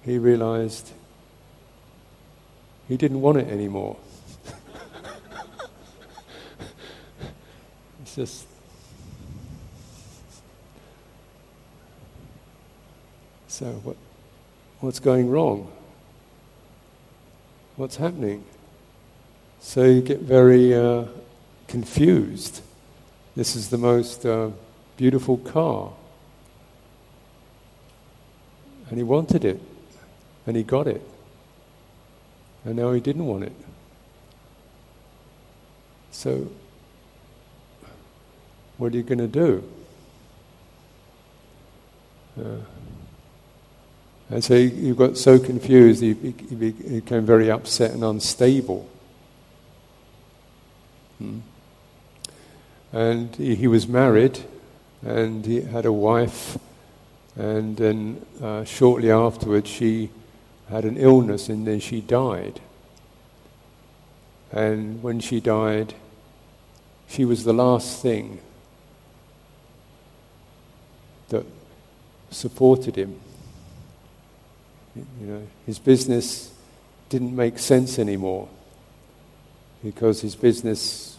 he 0.06 0.20
realized 0.20 0.92
he 2.88 2.96
didn't 2.96 3.22
want 3.22 3.40
it 3.40 3.48
anymore. 3.48 3.98
it's 8.02 8.16
just. 8.16 8.46
So, 13.48 13.66
what, 13.84 13.98
what's 14.82 15.00
going 15.00 15.30
wrong? 15.30 15.72
What's 17.76 17.96
happening? 17.96 18.44
So 19.60 19.84
you 19.86 20.02
get 20.02 20.20
very 20.20 20.76
uh, 20.76 21.06
confused. 21.68 22.62
This 23.36 23.56
is 23.56 23.70
the 23.70 23.78
most 23.80 24.24
uh, 24.26 24.52
beautiful 24.98 25.38
car. 25.38 25.94
And 28.90 28.98
he 28.98 29.04
wanted 29.04 29.44
it 29.44 29.60
and 30.46 30.56
he 30.56 30.64
got 30.64 30.88
it. 30.88 31.02
And 32.64 32.76
now 32.76 32.92
he 32.92 33.00
didn't 33.00 33.26
want 33.26 33.44
it. 33.44 33.54
So, 36.12 36.48
what 38.78 38.94
are 38.94 38.98
you 38.98 39.04
going 39.04 39.20
to 39.20 39.28
do? 39.28 39.64
Uh, 42.40 42.58
and 44.30 44.44
so 44.44 44.56
he, 44.56 44.92
got 44.94 45.18
so 45.18 45.38
confused, 45.38 46.02
he, 46.02 46.14
he, 46.14 46.56
became 46.56 47.26
very 47.26 47.52
upset 47.52 47.92
and 47.92 48.04
unstable. 48.04 48.90
Hmm. 51.20 51.40
And 52.92 53.36
he, 53.36 53.56
he, 53.56 53.68
was 53.68 53.88
married, 53.88 54.40
and 55.04 55.46
he 55.46 55.62
had 55.62 55.86
a 55.86 55.92
wife, 55.92 56.58
and 57.36 57.78
then 57.78 58.26
uh, 58.42 58.64
shortly 58.64 59.12
afterwards 59.12 59.70
she 59.70 60.10
had 60.70 60.86
an 60.86 60.98
illness 60.98 61.50
and 61.50 61.68
then 61.68 61.80
she 61.80 62.02
died. 62.02 62.60
And 64.52 65.02
when 65.04 65.20
she 65.20 65.40
died, 65.40 65.94
she 67.08 67.26
was 67.26 67.44
the 67.44 67.54
last 67.54 68.02
thing 68.02 68.40
that 71.30 71.46
supported 72.32 72.96
him. 72.96 73.20
You 74.96 75.28
know, 75.28 75.48
his 75.66 75.78
business 75.78 76.54
didn't 77.10 77.36
make 77.36 77.60
sense 77.60 78.00
anymore 78.00 78.48
because 79.84 80.22
his 80.22 80.36
business 80.36 81.18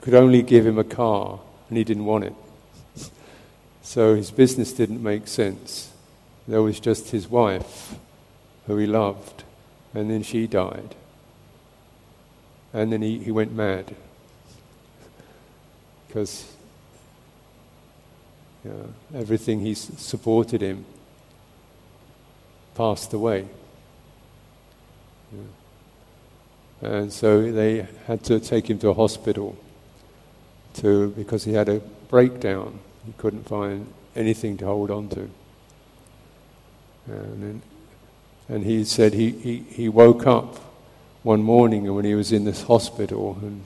could 0.00 0.14
only 0.14 0.42
give 0.42 0.64
him 0.64 0.78
a 0.78 0.84
car 0.84 1.40
and 1.68 1.76
he 1.76 1.84
didn't 1.84 2.04
want 2.04 2.24
it. 2.24 2.34
so 3.82 4.14
his 4.14 4.30
business 4.30 4.72
didn't 4.72 5.02
make 5.02 5.26
sense. 5.26 5.90
There 6.46 6.62
was 6.62 6.80
just 6.80 7.10
his 7.10 7.28
wife 7.28 7.96
who 8.68 8.76
he 8.76 8.86
loved, 8.86 9.42
and 9.94 10.08
then 10.08 10.22
she 10.22 10.46
died. 10.46 10.94
And 12.72 12.92
then 12.92 13.02
he, 13.02 13.18
he 13.18 13.32
went 13.32 13.52
mad. 13.52 13.96
Because 16.06 16.54
you 18.64 18.70
know, 18.70 18.94
everything 19.18 19.60
he 19.60 19.74
supported 19.74 20.60
him 20.60 20.84
passed 22.76 23.12
away. 23.12 23.48
Yeah. 25.32 25.40
And 26.80 27.12
so 27.12 27.50
they 27.50 27.88
had 28.06 28.22
to 28.24 28.38
take 28.38 28.70
him 28.70 28.78
to 28.78 28.90
a 28.90 28.94
hospital. 28.94 29.56
to 30.74 31.08
because 31.10 31.44
he 31.44 31.52
had 31.54 31.68
a 31.68 31.80
breakdown. 32.08 32.78
He 33.06 33.12
couldn't 33.18 33.48
find 33.48 33.92
anything 34.14 34.56
to 34.58 34.66
hold 34.66 34.90
on 34.90 35.08
to. 35.08 35.28
And, 37.06 37.42
then, 37.42 37.62
and 38.48 38.64
he 38.64 38.84
said 38.84 39.14
he, 39.14 39.30
he, 39.30 39.58
he 39.68 39.88
woke 39.88 40.26
up 40.26 40.56
one 41.22 41.42
morning 41.42 41.92
when 41.94 42.04
he 42.04 42.14
was 42.14 42.32
in 42.32 42.44
this 42.44 42.62
hospital 42.62 43.38
and 43.42 43.64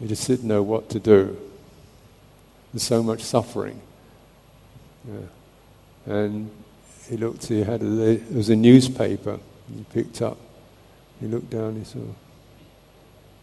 he 0.00 0.08
just 0.08 0.26
didn't 0.26 0.48
know 0.48 0.62
what 0.62 0.88
to 0.90 0.98
do. 0.98 1.36
There's 2.72 2.82
so 2.82 3.02
much 3.02 3.22
suffering. 3.22 3.80
Yeah. 5.06 6.14
And 6.14 6.50
he 7.08 7.16
looked, 7.16 7.46
he 7.46 7.62
had 7.62 7.82
a, 7.82 7.84
there 7.84 8.36
was 8.36 8.48
a 8.48 8.56
newspaper 8.56 9.38
he 9.74 9.84
picked 9.92 10.22
up. 10.22 10.38
He 11.20 11.26
looked 11.26 11.50
down, 11.50 11.76
he 11.76 11.84
saw 11.84 12.00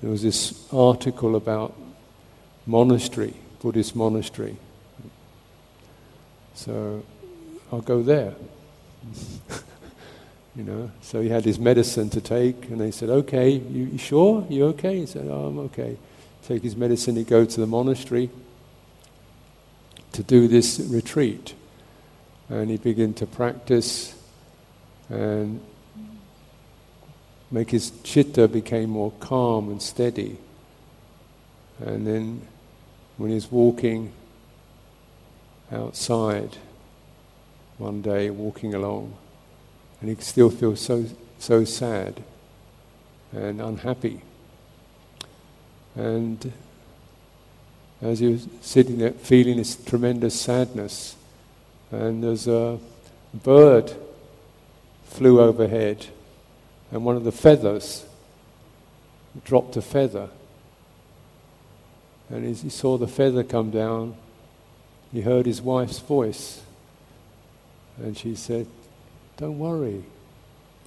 there 0.02 0.12
was 0.12 0.22
this 0.22 0.68
article 0.72 1.36
about 1.36 1.76
monastery, 2.66 3.34
Buddhist 3.62 3.96
monastery. 3.96 4.58
So 6.54 7.04
I'll 7.72 7.82
go 7.82 8.04
there. 8.04 8.36
you 10.56 10.64
know, 10.64 10.92
so 11.02 11.22
he 11.22 11.30
had 11.30 11.46
his 11.46 11.60
medicine 11.60 12.10
to 12.12 12.22
take, 12.22 12.70
and 12.70 12.80
they 12.80 12.92
said, 12.92 13.10
"Okay, 13.10 13.50
you, 13.50 13.86
you 13.86 13.98
sure? 13.98 14.46
You 14.50 14.66
okay?" 14.68 15.00
He 15.00 15.06
said, 15.06 15.28
"Oh, 15.28 15.48
I'm 15.48 15.60
okay." 15.60 15.98
Take 16.44 16.64
his 16.64 16.76
medicine. 16.76 17.16
He 17.16 17.24
go 17.24 17.46
to 17.46 17.60
the 17.60 17.68
monastery 17.68 18.30
to 20.14 20.24
do 20.24 20.48
this 20.48 20.80
retreat, 20.80 21.54
and 22.50 22.70
he 22.70 22.78
began 22.78 23.14
to 23.16 23.26
practice, 23.26 24.16
and 25.10 25.60
make 27.52 27.72
his 27.72 27.92
chitta 28.04 28.48
became 28.48 28.90
more 28.90 29.12
calm 29.20 29.70
and 29.70 29.82
steady. 29.82 30.38
And 31.80 32.08
then 32.08 32.42
when 33.18 33.32
he's 33.32 33.52
walking 33.52 34.12
outside 35.72 36.58
one 37.78 38.02
day, 38.02 38.30
walking 38.30 38.74
along, 38.74 39.16
and 40.02 40.10
he 40.10 40.16
still 40.24 40.50
feels 40.50 40.82
so 40.82 41.06
so 41.40 41.64
sad 41.64 42.24
and 43.32 43.62
unhappy. 43.62 44.22
And 45.96 46.52
as 48.02 48.20
he 48.20 48.28
was 48.28 48.48
sitting 48.62 48.98
there 48.98 49.12
feeling 49.12 49.58
this 49.58 49.76
tremendous 49.76 50.40
sadness, 50.40 51.16
and 51.92 52.24
there's 52.24 52.48
a 52.48 52.80
bird 53.34 53.94
flew 55.06 55.40
overhead 55.40 56.08
and 56.92 57.04
one 57.04 57.16
of 57.16 57.24
the 57.24 57.32
feathers 57.32 58.06
dropped 59.44 59.76
a 59.78 59.82
feather. 59.82 60.30
And 62.30 62.46
as 62.46 62.62
he 62.62 62.70
saw 62.70 62.98
the 62.98 63.08
feather 63.08 63.44
come 63.44 63.72
down, 63.72 64.16
he 65.12 65.22
heard 65.22 65.46
his 65.46 65.62
wife's 65.62 66.00
voice. 66.00 66.62
And 67.98 68.18
she 68.18 68.36
said, 68.36 68.68
Don't 69.38 69.60
worry. 69.60 70.04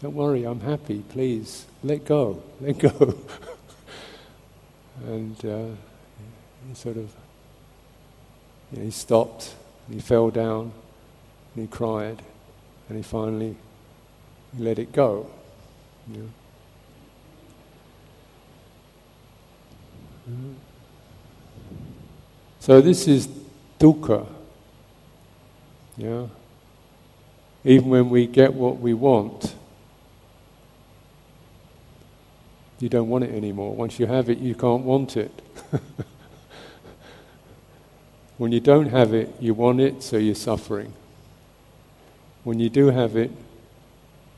Don't 0.03 0.15
worry, 0.15 0.45
I'm 0.45 0.61
happy. 0.61 1.03
Please, 1.09 1.67
let 1.83 2.05
go. 2.05 2.43
Let 2.61 2.79
go. 2.79 3.19
and 5.07 5.45
uh, 5.45 5.67
he 6.69 6.75
sort 6.75 6.97
of, 6.97 7.11
you 8.73 8.79
know, 8.79 8.85
he 8.85 8.91
stopped, 8.91 9.55
he 9.91 10.01
fell 10.01 10.31
down, 10.31 10.73
and 11.55 11.65
he 11.65 11.67
cried, 11.67 12.23
and 12.89 12.97
he 12.97 13.03
finally 13.03 13.57
let 14.59 14.79
it 14.79 14.93
go. 14.93 15.31
Yeah. 16.11 16.23
So 22.61 22.81
this 22.81 23.09
is 23.09 23.29
dukkha. 23.79 24.27
Yeah. 25.97 26.27
Even 27.65 27.91
when 27.91 28.09
we 28.11 28.27
get 28.27 28.55
what 28.55 28.81
we 28.81 28.95
want, 28.95 29.55
you 32.79 32.89
don't 32.89 33.09
want 33.09 33.25
it 33.25 33.35
anymore. 33.35 33.75
Once 33.75 33.99
you 34.01 34.07
have 34.07 34.31
it, 34.31 34.39
you 34.39 34.55
can't 34.55 34.83
want 34.83 35.17
it. 35.17 35.31
when 38.39 38.53
you 38.53 38.61
don't 38.61 38.89
have 38.89 39.13
it, 39.13 39.35
you 39.39 39.53
want 39.53 39.81
it, 39.81 40.03
so 40.03 40.17
you're 40.17 40.35
suffering. 40.35 40.95
When 42.43 42.59
you 42.59 42.71
do 42.71 42.87
have 42.87 43.17
it, 43.17 43.31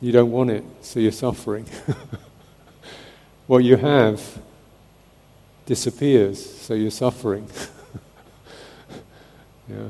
you 0.01 0.11
don't 0.11 0.33
want 0.33 0.51
it, 0.51 0.65
so 0.81 0.99
you're 0.99 1.13
suffering. 1.13 1.67
what 3.47 3.63
you 3.63 3.77
have 3.77 4.21
disappears, 5.65 6.45
so 6.61 6.75
you're 6.75 6.91
suffering. 6.91 7.49
yeah. 9.69 9.89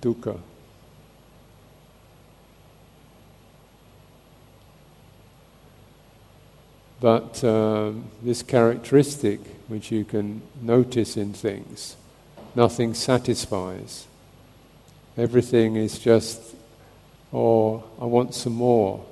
Dukkha. 0.00 0.38
But 7.00 7.42
um, 7.42 8.04
this 8.22 8.42
characteristic, 8.42 9.40
which 9.66 9.90
you 9.90 10.04
can 10.04 10.42
notice 10.60 11.16
in 11.16 11.32
things, 11.32 11.96
nothing 12.54 12.94
satisfies. 12.94 14.06
Everything 15.16 15.74
is 15.76 15.98
just 15.98 16.54
oh, 17.32 17.82
I 18.00 18.04
want 18.04 18.34
some 18.34 18.54
more, 18.54 19.04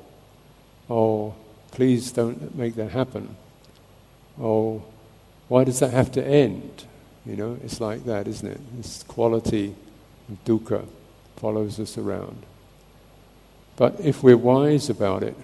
Oh, 0.88 1.34
please 1.70 2.10
don't 2.12 2.54
make 2.54 2.74
that 2.76 2.90
happen, 2.90 3.36
Oh, 4.40 4.82
why 5.48 5.64
does 5.64 5.80
that 5.80 5.92
have 5.92 6.12
to 6.12 6.24
end? 6.24 6.84
You 7.26 7.36
know, 7.36 7.58
it's 7.64 7.80
like 7.80 8.04
that, 8.04 8.28
isn't 8.28 8.46
it? 8.46 8.60
This 8.76 9.02
quality 9.02 9.74
dukkha 10.44 10.86
follows 11.36 11.80
us 11.80 11.96
around. 11.98 12.44
But 13.76 14.00
if 14.00 14.22
we're 14.22 14.36
wise 14.36 14.90
about 14.90 15.22
it, 15.22 15.36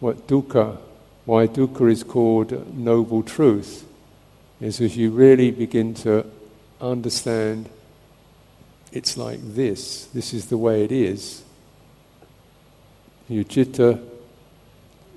what 0.00 0.26
dukkha, 0.26 0.78
why 1.24 1.46
dukkha 1.46 1.90
is 1.90 2.04
called 2.04 2.76
noble 2.76 3.22
truth, 3.22 3.86
is 4.60 4.80
as 4.80 4.96
you 4.96 5.10
really 5.10 5.50
begin 5.50 5.94
to 5.94 6.26
understand 6.80 7.68
it's 8.92 9.16
like 9.16 9.40
this, 9.42 10.06
this 10.06 10.32
is 10.32 10.46
the 10.46 10.56
way 10.56 10.84
it 10.84 10.92
is. 10.92 11.42
Your 13.28 13.44
citta, 13.44 14.00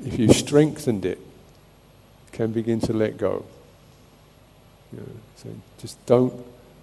if 0.04 0.18
you 0.18 0.34
strengthened 0.34 1.06
it, 1.06 1.20
can 2.32 2.52
begin 2.52 2.80
to 2.82 2.94
let 2.94 3.18
go. 3.18 3.46
You 4.92 5.00
know, 5.00 5.06
so 5.36 5.50
just 5.78 6.04
don't 6.06 6.34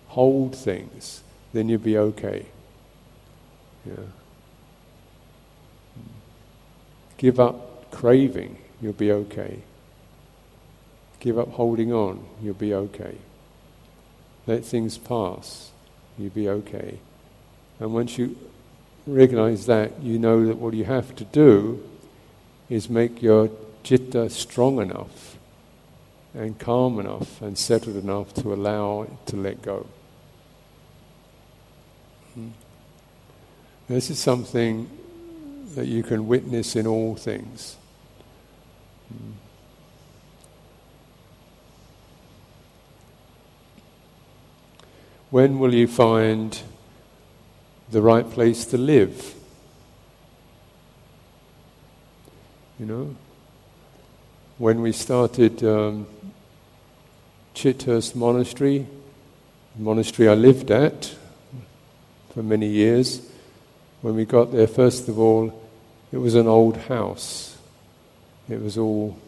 hold 0.09 0.55
things, 0.55 1.23
then 1.53 1.69
you'll 1.69 1.81
be 1.81 1.99
okay. 1.99 2.47
Yeah. 3.85 3.95
Give 7.17 7.41
up 7.41 7.91
craving, 7.91 8.59
you'll 8.81 8.93
be 8.93 9.11
okay. 9.13 9.61
Give 11.21 11.39
up 11.39 11.53
holding 11.53 11.93
on, 11.93 12.25
you'll 12.43 12.55
be 12.55 12.75
okay. 12.75 13.17
Let 14.47 14.65
things 14.65 14.99
pass 14.99 15.71
you'll 16.19 16.31
be 16.31 16.49
okay. 16.49 16.99
And 17.79 17.93
once 17.93 18.19
you 18.19 18.37
recognize 19.07 19.67
that, 19.67 20.01
you 20.01 20.19
know 20.19 20.47
that 20.47 20.57
what 20.57 20.75
you 20.75 20.85
have 20.85 21.15
to 21.17 21.25
do 21.25 21.83
is 22.69 22.89
make 22.89 23.23
your 23.23 23.51
chitta 23.83 24.29
strong 24.31 24.81
enough 24.81 25.37
and 26.35 26.59
calm 26.59 26.99
enough 26.99 27.41
and 27.41 27.57
settled 27.57 27.97
enough 27.97 28.35
to 28.35 28.53
allow 28.53 29.03
it 29.03 29.27
to 29.27 29.37
let 29.37 29.63
go. 29.63 29.87
This 33.89 34.11
is 34.11 34.19
something 34.19 34.91
that 35.77 35.87
you 35.87 36.03
can 36.03 36.27
witness 36.27 36.75
in 36.75 36.89
all 36.89 37.15
things. 37.15 37.77
When 45.31 45.61
will 45.61 45.73
you 45.73 45.87
find 45.87 46.61
the 47.93 48.03
right 48.03 48.29
place 48.29 48.65
to 48.67 48.79
live? 48.79 49.35
You 52.81 52.87
know, 52.87 53.17
when 54.59 54.81
we 54.81 54.91
started 54.91 55.63
um, 55.63 56.09
Chithurst 57.55 58.17
Monastery, 58.17 58.87
the 59.77 59.83
monastery 59.83 60.29
I 60.29 60.35
lived 60.35 60.73
at 60.73 61.15
for 62.35 62.43
many 62.43 62.67
years, 62.67 63.31
when 64.03 64.15
we 64.15 64.25
got 64.25 64.53
there, 64.53 64.67
first 64.67 65.09
of 65.09 65.19
all, 65.19 65.63
it 66.13 66.19
was 66.19 66.35
an 66.35 66.47
old 66.47 66.77
house. 66.77 67.59
It 68.49 68.61
was 68.61 68.79
all 68.79 69.19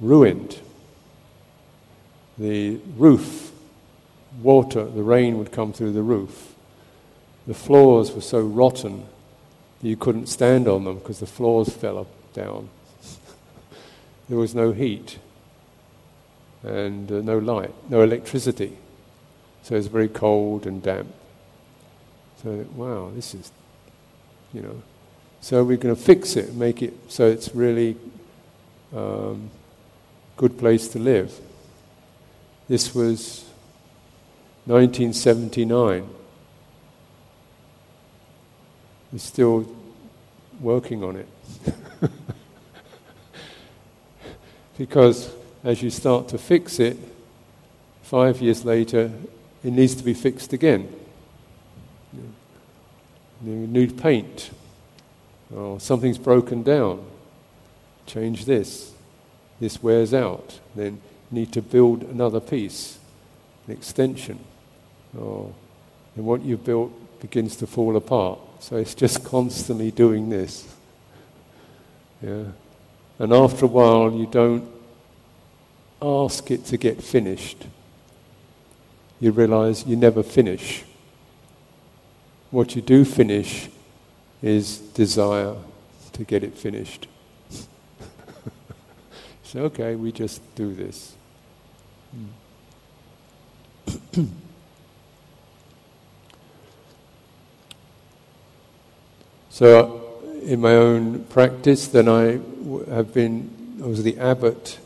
ruined. 0.00 0.58
The 2.38 2.78
roof 2.96 3.52
water, 4.42 4.84
the 4.84 5.02
rain 5.02 5.38
would 5.38 5.52
come 5.52 5.72
through 5.72 5.92
the 5.92 6.02
roof. 6.02 6.54
The 7.46 7.54
floors 7.54 8.12
were 8.12 8.20
so 8.20 8.40
rotten 8.40 9.06
that 9.80 9.88
you 9.88 9.96
couldn't 9.96 10.26
stand 10.26 10.66
on 10.66 10.84
them 10.84 10.98
because 10.98 11.20
the 11.20 11.26
floors 11.26 11.68
fell 11.72 12.06
down. 12.32 12.68
there 14.28 14.38
was 14.38 14.54
no 14.54 14.72
heat 14.72 15.18
and 16.62 17.10
uh, 17.12 17.20
no 17.20 17.38
light, 17.38 17.74
no 17.90 18.02
electricity. 18.02 18.76
So 19.62 19.74
it 19.74 19.78
was 19.78 19.86
very 19.88 20.08
cold 20.08 20.66
and 20.66 20.82
damp. 20.82 21.12
So, 22.42 22.66
wow, 22.74 23.10
this 23.14 23.34
is, 23.34 23.52
you 24.54 24.62
know. 24.62 24.82
So 25.40 25.62
we're 25.62 25.76
going 25.76 25.94
to 25.94 26.00
fix 26.00 26.36
it, 26.36 26.54
make 26.54 26.80
it 26.80 26.94
so 27.08 27.26
it's 27.26 27.54
really 27.54 27.96
um, 28.94 29.50
good 30.36 30.58
place 30.58 30.88
to 30.88 30.98
live. 30.98 31.38
This 32.68 32.94
was 32.94 33.44
1979. 34.64 36.08
We're 39.12 39.18
still 39.18 39.66
working 40.60 41.04
on 41.04 41.16
it. 41.16 41.28
because 44.78 45.30
as 45.62 45.82
you 45.82 45.90
start 45.90 46.28
to 46.28 46.38
fix 46.38 46.80
it, 46.80 46.96
five 48.02 48.40
years 48.40 48.64
later, 48.64 49.10
it 49.62 49.72
needs 49.72 49.94
to 49.96 50.02
be 50.02 50.14
fixed 50.14 50.52
again. 50.52 50.88
You 53.44 53.66
need 53.66 54.00
paint, 54.00 54.50
or 55.54 55.78
something's 55.78 56.18
broken 56.18 56.62
down. 56.62 57.04
Change 58.06 58.44
this. 58.44 58.92
This 59.60 59.82
wears 59.82 60.14
out. 60.14 60.60
Then 60.74 61.00
need 61.30 61.52
to 61.52 61.62
build 61.62 62.02
another 62.04 62.40
piece, 62.40 62.98
an 63.66 63.74
extension. 63.74 64.38
Or 65.18 65.52
and 66.16 66.24
what 66.24 66.42
you've 66.42 66.64
built 66.64 66.92
begins 67.20 67.56
to 67.56 67.66
fall 67.66 67.96
apart. 67.96 68.38
So 68.60 68.76
it's 68.76 68.94
just 68.94 69.24
constantly 69.24 69.90
doing 69.90 70.30
this. 70.30 70.66
Yeah. 72.22 72.44
And 73.18 73.32
after 73.32 73.66
a 73.66 73.68
while, 73.68 74.12
you 74.12 74.26
don't 74.26 74.68
ask 76.00 76.50
it 76.50 76.64
to 76.66 76.76
get 76.76 77.02
finished. 77.02 77.66
You 79.20 79.32
realize 79.32 79.86
you 79.86 79.96
never 79.96 80.22
finish. 80.22 80.84
What 82.54 82.76
you 82.76 82.82
do 82.82 83.04
finish 83.04 83.68
is 84.40 84.78
desire 84.78 85.56
to 86.12 86.22
get 86.22 86.44
it 86.44 86.56
finished. 86.56 87.08
so, 89.42 89.62
okay, 89.64 89.96
we 89.96 90.12
just 90.12 90.40
do 90.54 90.72
this. 90.72 91.16
So, 99.50 100.20
in 100.42 100.60
my 100.60 100.74
own 100.74 101.24
practice, 101.24 101.88
then 101.88 102.08
I 102.08 102.40
have 102.92 103.12
been, 103.14 103.78
I 103.82 103.86
was 103.86 104.02
the 104.02 104.18
abbot 104.18 104.78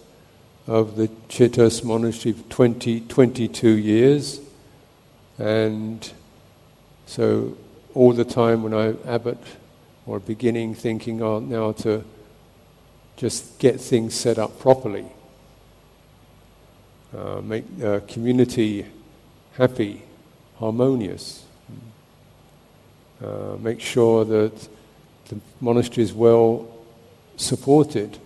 of 0.67 0.97
the 0.97 1.09
Chithurst 1.31 1.85
Monastery 1.85 2.33
for 2.33 2.49
20, 2.51 3.01
22 3.01 3.69
years. 3.71 4.41
And 5.39 6.13
so 7.09 7.57
all 7.95 8.13
the 8.13 8.25
time 8.25 8.63
when 8.63 8.75
I'm 8.75 8.99
abbot 9.07 9.39
or 10.07 10.21
beginning 10.21 10.75
thinking 10.75 11.23
oh, 11.23 11.39
now 11.39 11.73
to 11.73 12.05
just 13.17 13.59
get 13.59 13.81
things 13.81 14.15
set 14.15 14.39
up 14.39 14.61
properly, 14.61 15.07
uh, 17.17 17.41
make 17.41 17.79
the 17.79 18.03
community 18.07 18.85
happy, 19.55 20.03
harmonious, 20.59 21.47
uh, 23.25 23.57
make 23.59 23.81
sure 23.81 24.27
that 24.27 24.69
the 25.31 25.41
monastery 25.63 26.05
is 26.05 26.13
well 26.13 26.69
supported, 27.37 28.19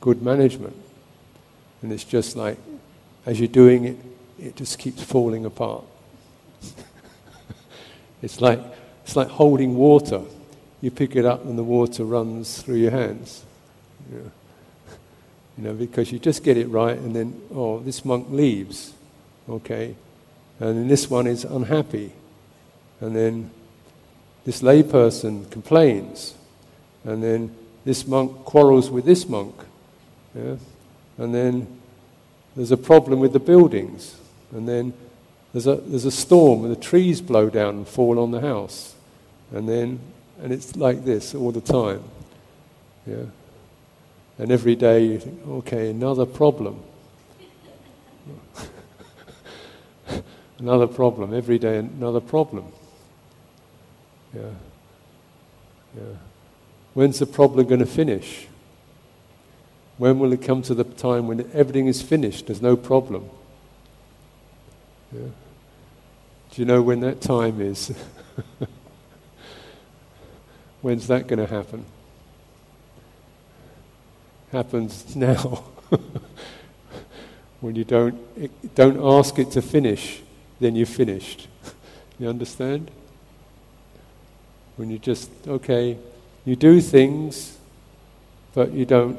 good 0.00 0.22
management. 0.22 0.76
And 1.82 1.92
it's 1.92 2.04
just 2.04 2.36
like, 2.36 2.56
as 3.26 3.40
you're 3.40 3.48
doing 3.48 3.84
it, 3.84 3.96
it 4.38 4.54
just 4.54 4.78
keeps 4.78 5.02
falling 5.02 5.44
apart. 5.44 5.82
it's 8.22 8.40
like 8.40 8.60
it's 9.04 9.16
like 9.16 9.28
holding 9.28 9.74
water. 9.74 10.22
You 10.80 10.90
pick 10.90 11.16
it 11.16 11.24
up 11.24 11.44
and 11.44 11.58
the 11.58 11.64
water 11.64 12.04
runs 12.04 12.62
through 12.62 12.76
your 12.76 12.90
hands. 12.90 13.44
Know, 14.10 14.18
you 15.58 15.64
know 15.64 15.74
because 15.74 16.10
you 16.12 16.18
just 16.18 16.42
get 16.42 16.56
it 16.56 16.68
right 16.68 16.96
and 16.96 17.14
then, 17.14 17.40
oh, 17.54 17.80
this 17.80 18.04
monk 18.04 18.28
leaves. 18.30 18.92
Okay. 19.48 19.94
And 20.60 20.78
then 20.78 20.88
this 20.88 21.10
one 21.10 21.26
is 21.26 21.44
unhappy. 21.44 22.12
And 23.00 23.14
then 23.14 23.50
this 24.44 24.62
layperson 24.62 25.50
complains. 25.50 26.34
And 27.04 27.22
then 27.22 27.54
this 27.84 28.06
monk 28.06 28.44
quarrels 28.44 28.90
with 28.90 29.04
this 29.04 29.28
monk. 29.28 29.54
Yeah? 30.34 30.56
and 31.18 31.34
then 31.34 31.80
there's 32.56 32.72
a 32.72 32.76
problem 32.76 33.20
with 33.20 33.32
the 33.32 33.40
buildings, 33.40 34.16
and 34.52 34.68
then 34.68 34.92
there's 35.52 35.66
a, 35.66 35.76
there's 35.76 36.04
a 36.04 36.10
storm 36.10 36.64
and 36.64 36.74
the 36.74 36.80
trees 36.80 37.20
blow 37.20 37.50
down 37.50 37.76
and 37.76 37.88
fall 37.88 38.18
on 38.18 38.30
the 38.30 38.40
house, 38.40 38.94
and 39.52 39.68
then 39.68 40.00
and 40.42 40.52
it's 40.52 40.76
like 40.76 41.04
this 41.04 41.34
all 41.34 41.52
the 41.52 41.60
time, 41.60 42.02
yeah. 43.06 43.24
And 44.38 44.50
every 44.50 44.74
day 44.74 45.04
you 45.04 45.18
think, 45.20 45.46
okay, 45.46 45.90
another 45.90 46.26
problem. 46.26 46.82
another 50.58 50.86
problem. 50.86 51.34
Every 51.34 51.58
day, 51.58 51.76
another 51.78 52.20
problem. 52.20 52.72
Yeah. 54.34 54.50
Yeah. 55.96 56.16
When's 56.94 57.18
the 57.18 57.26
problem 57.26 57.66
going 57.66 57.80
to 57.80 57.86
finish? 57.86 58.46
When 59.98 60.18
will 60.18 60.32
it 60.32 60.42
come 60.42 60.62
to 60.62 60.74
the 60.74 60.84
time 60.84 61.26
when 61.28 61.48
everything 61.52 61.86
is 61.86 62.00
finished? 62.02 62.46
There's 62.46 62.62
no 62.62 62.76
problem. 62.76 63.28
Yeah. 65.12 65.28
Do 66.52 66.60
you 66.60 66.66
know 66.66 66.82
when 66.82 67.00
that 67.00 67.22
time 67.22 67.62
is? 67.62 67.94
When's 70.82 71.06
that 71.06 71.26
going 71.26 71.38
to 71.38 71.46
happen? 71.46 71.86
Happens 74.50 75.16
now. 75.16 75.64
when 77.62 77.74
you 77.74 77.84
don't, 77.84 78.74
don't 78.74 79.02
ask 79.02 79.38
it 79.38 79.50
to 79.52 79.62
finish, 79.62 80.20
then 80.60 80.76
you're 80.76 80.84
finished. 80.84 81.48
you 82.18 82.28
understand? 82.28 82.90
When 84.76 84.90
you 84.90 84.98
just, 84.98 85.30
okay, 85.48 85.96
you 86.44 86.54
do 86.54 86.82
things, 86.82 87.56
but 88.52 88.72
you 88.72 88.84
don't 88.84 89.18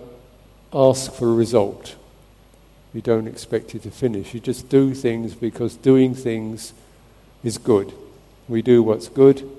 ask 0.72 1.12
for 1.12 1.30
a 1.30 1.34
result. 1.34 1.96
You 2.94 3.02
don't 3.02 3.26
expect 3.26 3.74
it 3.74 3.82
to 3.84 3.90
finish. 3.90 4.36
You 4.36 4.40
just 4.40 4.70
do 4.70 4.94
things 4.94 5.34
because 5.34 5.76
doing 5.78 6.14
things 6.14 6.74
is 7.44 7.58
good. 7.58 7.94
We 8.48 8.62
do 8.62 8.84
what's 8.84 9.10
good, 9.10 9.50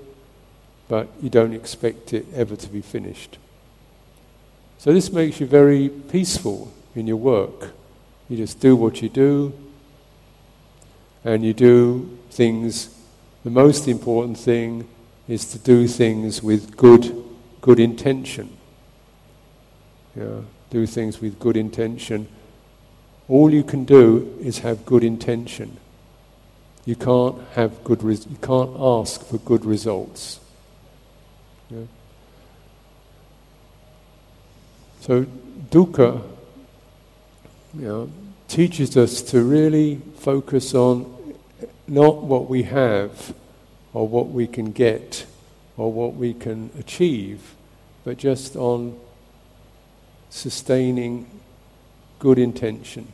but 0.89 1.09
you 1.23 1.31
don't 1.31 1.53
expect 1.53 2.13
it 2.13 2.27
ever 2.35 2.57
to 2.57 2.69
be 2.69 2.81
finished. 2.81 3.39
So 4.79 4.93
this 4.93 5.13
makes 5.13 5.41
you 5.41 5.47
very 5.47 5.89
peaceful 5.89 6.73
in 6.95 7.07
your 7.07 7.17
work. 7.17 7.73
You 8.29 8.37
just 8.37 8.61
do 8.61 8.77
what 8.77 9.03
you 9.03 9.09
do, 9.09 9.53
and 11.25 11.45
you 11.45 11.53
do 11.53 12.19
things. 12.31 12.91
The 13.45 13.51
most 13.51 13.89
important 13.89 14.39
thing 14.39 14.89
is 15.29 15.45
to 15.53 15.59
do 15.59 15.87
things 15.89 16.43
with 16.43 16.77
good, 16.77 17.25
good 17.61 17.81
intention. 17.81 18.57
Yeah 20.17 20.41
do 20.75 20.87
things 20.87 21.21
with 21.21 21.39
good 21.39 21.57
intention. 21.57 22.27
All 23.29 23.55
you 23.55 23.63
can 23.63 23.85
do 23.85 24.37
is 24.41 24.59
have 24.59 24.85
good 24.85 25.05
intention. 25.05 25.77
You 26.85 26.97
can't 26.97 27.41
have 27.55 27.83
good. 27.83 28.03
Res- 28.03 28.27
you 28.27 28.37
can't 28.37 28.77
ask 28.79 29.25
for 29.25 29.39
good 29.39 29.65
results. 29.65 30.41
Yeah? 31.71 31.85
So 35.01 35.27
dukkha, 35.71 36.23
you 37.75 37.89
know, 37.89 38.11
teaches 38.49 38.97
us 38.97 39.23
to 39.23 39.43
really 39.43 40.01
focus 40.19 40.75
on 40.75 41.11
not 41.89 42.23
what 42.23 42.49
we 42.49 42.65
have 42.65 43.35
or 43.93 44.07
what 44.07 44.29
we 44.29 44.47
can 44.47 44.73
get 44.73 45.27
or 45.77 45.93
what 45.93 46.15
we 46.15 46.35
can 46.35 46.71
achieve, 46.79 47.55
but 48.05 48.19
just 48.19 48.57
on 48.57 48.99
sustaining 50.31 51.27
good 52.19 52.39
intention, 52.39 53.07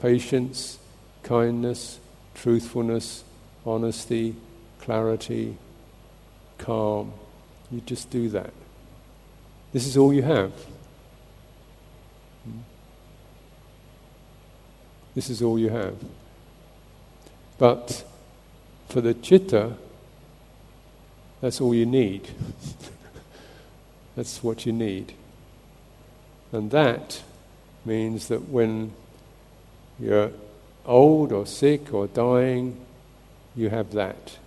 patience, 0.00 0.78
kindness, 1.22 1.98
truthfulness, 2.36 3.24
honesty, 3.64 4.36
clarity, 4.80 5.56
calm. 6.58 7.12
You 7.70 7.80
just 7.80 8.10
do 8.10 8.28
that. 8.28 8.52
This 9.72 9.86
is 9.86 9.96
all 9.96 10.12
you 10.12 10.22
have. 10.22 10.52
This 15.14 15.30
is 15.30 15.42
all 15.42 15.58
you 15.58 15.70
have. 15.70 15.96
But 17.58 18.04
for 18.88 19.00
the 19.00 19.14
chitta, 19.14 19.76
that's 21.40 21.60
all 21.60 21.74
you 21.74 21.86
need. 21.86 22.28
that's 24.16 24.42
what 24.44 24.66
you 24.66 24.72
need. 24.72 25.14
And 26.52 26.70
that 26.70 27.22
means 27.84 28.28
that 28.28 28.48
when 28.48 28.92
you're 29.98 30.30
old 30.86 31.32
or 31.32 31.44
sick 31.46 31.92
or 31.92 32.06
dying, 32.06 32.80
you 33.54 33.68
have 33.68 33.92
that. 33.92 34.38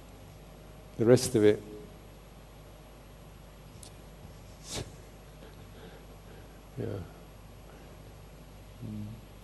The 0.98 1.06
rest 1.06 1.36
of 1.36 1.44
it, 1.44 1.62
yeah. 6.78 6.86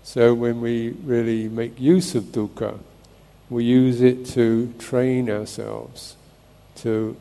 So 0.03 0.34
when 0.34 0.62
we 0.62 0.95
really 1.03 1.49
make 1.49 1.79
use 1.79 2.15
of 2.15 2.25
dukkha, 2.25 2.79
we 3.49 3.63
use 3.63 4.01
it 4.01 4.25
to 4.27 4.73
train 4.79 5.29
ourselves, 5.29 6.15
to 6.77 7.15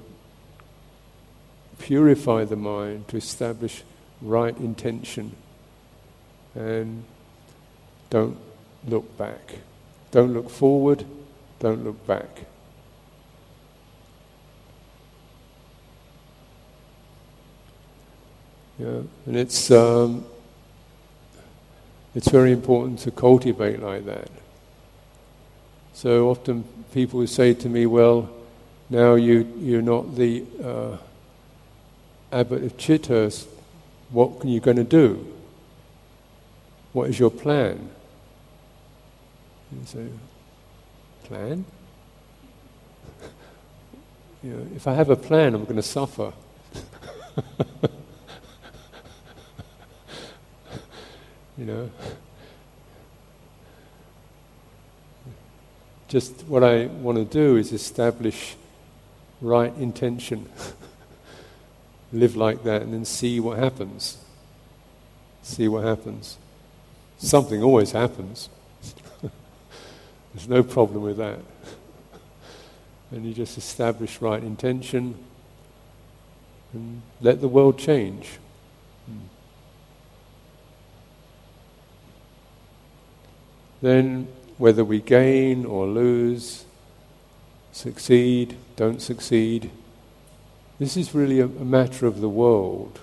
purify 1.78 2.44
the 2.44 2.56
mind, 2.56 3.08
to 3.08 3.16
establish 3.16 3.82
right 4.22 4.56
intention, 4.58 5.37
and 6.54 7.04
don't 8.10 8.38
look 8.87 9.16
back. 9.16 9.57
Don't 10.11 10.33
look 10.33 10.51
forward, 10.51 11.05
don't 11.59 11.85
look 11.85 12.07
back. 12.07 12.44
Yeah, 18.79 19.03
and 19.27 19.37
it's 19.37 19.70
um, 19.70 20.25
it's 22.14 22.29
very 22.29 22.53
important 22.53 22.99
to 23.01 23.11
cultivate 23.11 23.81
like 23.81 24.05
that. 24.07 24.29
So 25.92 26.29
often 26.29 26.64
people 26.92 27.25
say 27.27 27.55
to 27.55 27.68
me, 27.68 27.87
"Well, 27.87 28.29
now 28.90 29.14
you 29.14 29.47
you're 29.59 29.83
not 29.83 30.16
the 30.16 30.44
uh, 30.62 30.97
abbot 32.33 32.64
of 32.64 32.77
Chithurst. 32.77 33.47
What 34.11 34.44
are 34.44 34.49
you 34.49 34.61
going 34.61 34.77
to 34.77 34.85
do? 34.85 35.25
What 36.92 37.09
is 37.11 37.18
your 37.18 37.31
plan?" 37.31 37.93
And 39.70 39.88
so, 39.88 40.09
plan? 41.24 41.64
you 44.42 44.50
know, 44.50 44.66
if 44.74 44.87
I 44.87 44.94
have 44.94 45.11
a 45.11 45.16
plan, 45.16 45.55
I'm 45.55 45.64
going 45.64 45.77
to 45.77 45.83
suffer. 45.83 46.33
you 51.59 51.64
know. 51.64 51.90
Just 56.09 56.44
what 56.46 56.62
I 56.62 56.87
want 56.87 57.18
to 57.18 57.24
do 57.24 57.57
is 57.57 57.72
establish 57.72 58.55
right 59.40 59.74
intention. 59.77 60.48
Live 62.12 62.37
like 62.37 62.62
that 62.62 62.83
and 62.83 62.92
then 62.92 63.05
see 63.05 63.40
what 63.40 63.59
happens. 63.59 64.18
See 65.42 65.66
what 65.66 65.85
happens. 65.85 66.38
Something 67.18 67.62
always 67.62 67.92
happens. 67.92 68.48
There's 70.35 70.49
no 70.49 70.62
problem 70.62 71.03
with 71.03 71.16
that. 71.18 71.38
and 73.11 73.25
you 73.25 73.33
just 73.33 73.57
establish 73.57 74.20
right 74.20 74.42
intention 74.42 75.14
and 76.73 77.03
let 77.20 77.40
the 77.40 77.49
world 77.49 77.79
change. 77.79 78.38
then 83.85 84.27
whether 84.57 84.83
we 84.83 84.99
gain 84.99 85.66
or 85.66 85.87
lose, 85.87 86.64
succeed, 87.70 88.57
don't 88.77 89.03
succeed, 89.03 89.70
this 90.79 90.97
is 90.97 91.14
really 91.14 91.38
a, 91.38 91.44
a 91.44 91.49
matter 91.49 92.07
of 92.07 92.20
the 92.20 92.29
world. 92.29 93.01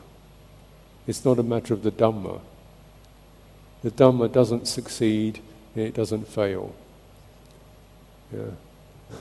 It's 1.05 1.23
not 1.23 1.37
a 1.37 1.43
matter 1.43 1.73
of 1.73 1.83
the 1.83 1.91
Dhamma. 1.91 2.41
The 3.83 3.91
Dhamma 3.91 4.31
doesn't 4.31 4.67
succeed, 4.67 5.39
it 5.75 5.93
doesn't 5.93 6.27
fail. 6.27 6.73
Yeah. 8.33 9.17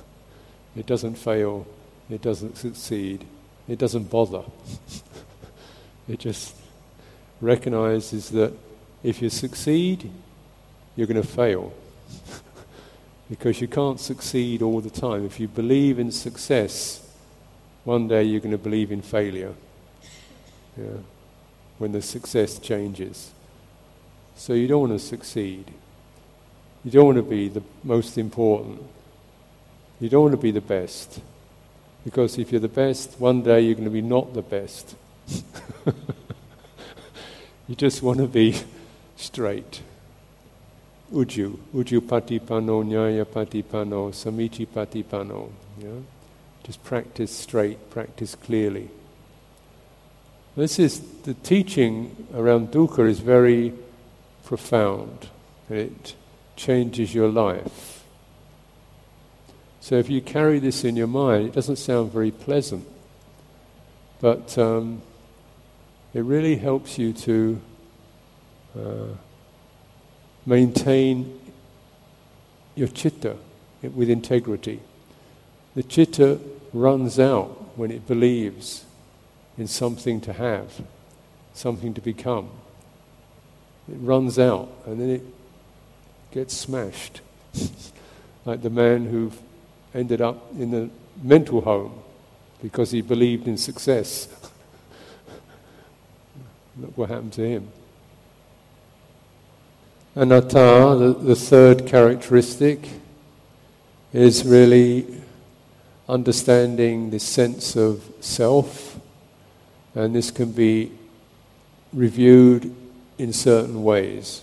It 0.76 0.86
doesn't 0.86 1.14
fail, 1.14 1.66
it 2.08 2.22
doesn't 2.22 2.56
succeed, 2.56 3.26
it 3.68 3.78
doesn't 3.78 4.10
bother. 4.10 4.42
it 6.08 6.20
just 6.20 6.54
recognizes 7.40 8.30
that 8.30 8.52
if 9.02 9.20
you 9.20 9.30
succeed, 9.30 10.10
you're 10.96 11.06
going 11.06 11.20
to 11.20 11.26
fail. 11.26 11.72
because 13.30 13.60
you 13.60 13.68
can't 13.68 14.00
succeed 14.00 14.60
all 14.60 14.80
the 14.80 14.90
time. 14.90 15.24
If 15.24 15.38
you 15.38 15.48
believe 15.48 15.98
in 15.98 16.10
success, 16.10 17.00
one 17.84 18.08
day 18.08 18.24
you're 18.24 18.40
going 18.40 18.50
to 18.50 18.58
believe 18.58 18.92
in 18.92 19.02
failure. 19.02 19.54
Yeah. 20.76 20.98
When 21.78 21.92
the 21.92 22.02
success 22.02 22.58
changes. 22.58 23.30
So 24.36 24.52
you 24.52 24.66
don't 24.66 24.88
want 24.88 25.00
to 25.00 25.06
succeed. 25.06 25.64
You 26.84 26.90
don't 26.90 27.06
want 27.06 27.18
to 27.18 27.22
be 27.22 27.48
the 27.48 27.62
most 27.84 28.18
important. 28.18 28.82
You 30.00 30.08
don't 30.08 30.22
want 30.22 30.32
to 30.32 30.38
be 30.38 30.50
the 30.50 30.62
best. 30.62 31.20
Because 32.04 32.38
if 32.38 32.50
you're 32.50 32.60
the 32.60 32.68
best, 32.68 33.20
one 33.20 33.42
day 33.42 33.60
you're 33.60 33.74
going 33.74 33.84
to 33.84 33.90
be 33.90 34.00
not 34.00 34.32
the 34.32 34.42
best. 34.42 34.96
you 37.68 37.76
just 37.76 38.02
want 38.02 38.18
to 38.18 38.26
be 38.26 38.56
straight. 39.16 39.82
Uju, 41.12 41.58
uju 41.74 42.00
patipano, 42.00 42.82
nyaya 42.82 43.26
patipano, 43.26 44.10
samichi 44.12 44.66
patipano. 44.66 45.50
Yeah? 45.78 45.90
Just 46.64 46.82
practice 46.82 47.36
straight, 47.36 47.90
practice 47.90 48.34
clearly. 48.34 48.88
This 50.56 50.78
is 50.78 51.00
the 51.22 51.34
teaching 51.34 52.26
around 52.34 52.70
dukkha 52.70 53.08
is 53.08 53.20
very 53.20 53.74
profound. 54.44 55.28
It 55.68 56.14
changes 56.56 57.14
your 57.14 57.28
life. 57.28 57.99
So 59.90 59.96
if 59.96 60.08
you 60.08 60.22
carry 60.22 60.58
this 60.58 60.84
in 60.84 60.96
your 60.96 61.06
mind, 61.06 61.48
it 61.48 61.52
doesn't 61.52 61.76
sound 61.76 62.12
very 62.12 62.30
pleasant, 62.30 62.86
but 64.22 64.56
um, 64.56 65.02
it 66.14 66.22
really 66.22 66.56
helps 66.56 66.98
you 66.98 67.12
to. 67.12 67.60
Uh, 68.74 69.06
maintain 70.46 71.40
your 72.74 72.88
chitta 72.88 73.36
with 73.82 74.10
integrity. 74.10 74.80
The 75.74 75.82
chitta 75.82 76.40
runs 76.72 77.18
out 77.18 77.76
when 77.76 77.90
it 77.90 78.06
believes 78.06 78.84
in 79.58 79.66
something 79.66 80.20
to 80.22 80.32
have, 80.32 80.82
something 81.52 81.94
to 81.94 82.00
become. 82.00 82.50
It 83.90 83.98
runs 83.98 84.38
out 84.38 84.70
and 84.86 85.00
then 85.00 85.10
it 85.10 85.24
gets 86.32 86.56
smashed. 86.56 87.20
like 88.44 88.62
the 88.62 88.70
man 88.70 89.06
who 89.06 89.32
ended 89.94 90.20
up 90.20 90.52
in 90.58 90.70
the 90.70 90.90
mental 91.22 91.60
home 91.60 92.02
because 92.62 92.90
he 92.90 93.00
believed 93.00 93.48
in 93.48 93.56
success. 93.56 94.28
Look 96.76 96.96
what 96.96 97.10
happened 97.10 97.32
to 97.34 97.46
him. 97.46 97.68
Anatta, 100.14 100.96
the, 100.98 101.16
the 101.20 101.36
third 101.36 101.86
characteristic, 101.86 102.88
is 104.12 104.44
really 104.44 105.06
understanding 106.08 107.10
the 107.10 107.20
sense 107.20 107.76
of 107.76 108.02
self, 108.20 108.98
and 109.94 110.14
this 110.14 110.30
can 110.30 110.50
be 110.50 110.90
reviewed 111.92 112.74
in 113.18 113.32
certain 113.32 113.84
ways. 113.84 114.42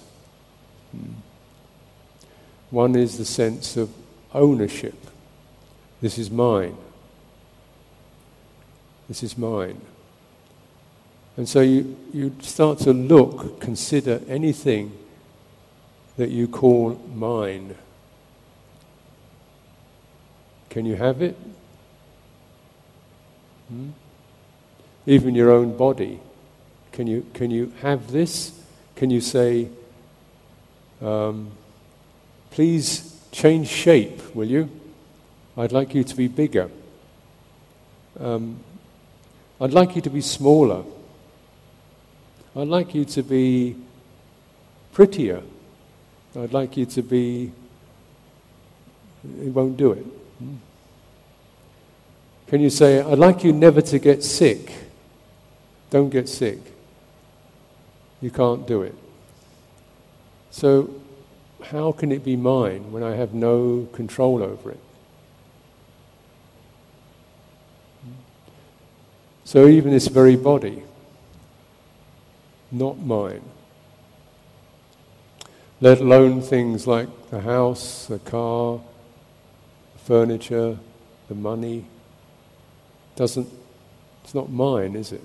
Hmm. 0.92 1.14
One 2.70 2.96
is 2.96 3.18
the 3.18 3.26
sense 3.26 3.76
of 3.76 3.90
ownership. 4.34 5.07
This 6.02 6.18
is 6.18 6.30
mine. 6.30 6.78
This 9.08 9.24
is 9.24 9.38
mine. 9.38 9.82
And 11.38 11.48
so 11.48 11.62
you, 11.62 11.96
you 12.14 12.36
start 12.42 12.80
to 12.80 12.94
look, 12.94 13.60
consider 13.60 14.22
anything 14.28 14.92
that 16.18 16.30
you 16.30 16.48
call 16.48 17.00
mine. 17.14 17.76
Can 20.70 20.86
you 20.86 20.96
have 20.96 21.22
it? 21.22 21.38
Hmm? 23.70 23.90
Even 25.06 25.36
your 25.36 25.52
own 25.52 25.78
body. 25.78 26.20
Can 26.92 27.08
you, 27.08 27.26
can 27.34 27.52
you 27.52 27.72
have 27.82 28.12
this? 28.12 28.60
Can 28.96 29.10
you 29.12 29.22
say, 29.22 29.70
um, 31.02 31.52
please 32.50 33.20
change 33.32 33.68
shape, 33.68 34.36
will 34.36 34.48
you? 34.48 34.70
I'd 35.58 35.72
like 35.72 35.96
you 35.96 36.04
to 36.04 36.16
be 36.16 36.28
bigger. 36.28 36.70
Um, 38.20 38.60
I'd 39.60 39.74
like 39.74 39.96
you 39.96 40.02
to 40.04 40.10
be 40.10 40.22
smaller. 40.22 40.84
I'd 42.56 42.68
like 42.68 42.94
you 42.94 43.06
to 43.06 43.24
be 43.24 43.76
prettier. 44.94 45.42
I'd 46.36 46.54
like 46.54 46.78
you 46.78 46.86
to 46.86 47.02
be, 47.02 47.52
He 49.42 49.50
won't 49.50 49.78
do 49.78 49.94
it. 49.94 50.06
Can 52.48 52.62
you 52.62 52.70
say, 52.70 53.02
I'd 53.02 53.18
like 53.18 53.44
you 53.44 53.52
never 53.52 53.82
to 53.82 54.00
get 54.00 54.24
sick? 54.24 54.72
Don't 55.90 56.10
get 56.10 56.30
sick. 56.30 56.60
You 58.22 58.30
can't 58.30 58.68
do 58.68 58.84
it. 58.84 58.96
So, 60.52 60.94
how 61.64 61.92
can 61.92 62.12
it 62.12 62.24
be 62.24 62.36
mine 62.36 62.92
when 62.92 63.04
I 63.04 63.16
have 63.16 63.34
no 63.34 63.88
control 63.92 64.44
over 64.44 64.72
it? 64.72 64.80
So, 69.48 69.66
even 69.66 69.92
this 69.92 70.10
very 70.10 70.36
body, 70.36 70.84
not 72.70 73.00
mine. 73.00 73.44
Let 75.80 76.02
alone 76.02 76.42
things 76.42 76.86
like 76.86 77.08
the 77.30 77.40
house, 77.40 78.08
the 78.08 78.20
car, 78.20 78.82
the 79.94 80.00
furniture, 80.00 80.78
the 81.30 81.36
money. 81.36 81.86
Doesn't, 83.16 83.48
it's 84.26 84.36
not 84.36 84.52
mine, 84.52 84.98
is 84.98 85.14
it? 85.14 85.24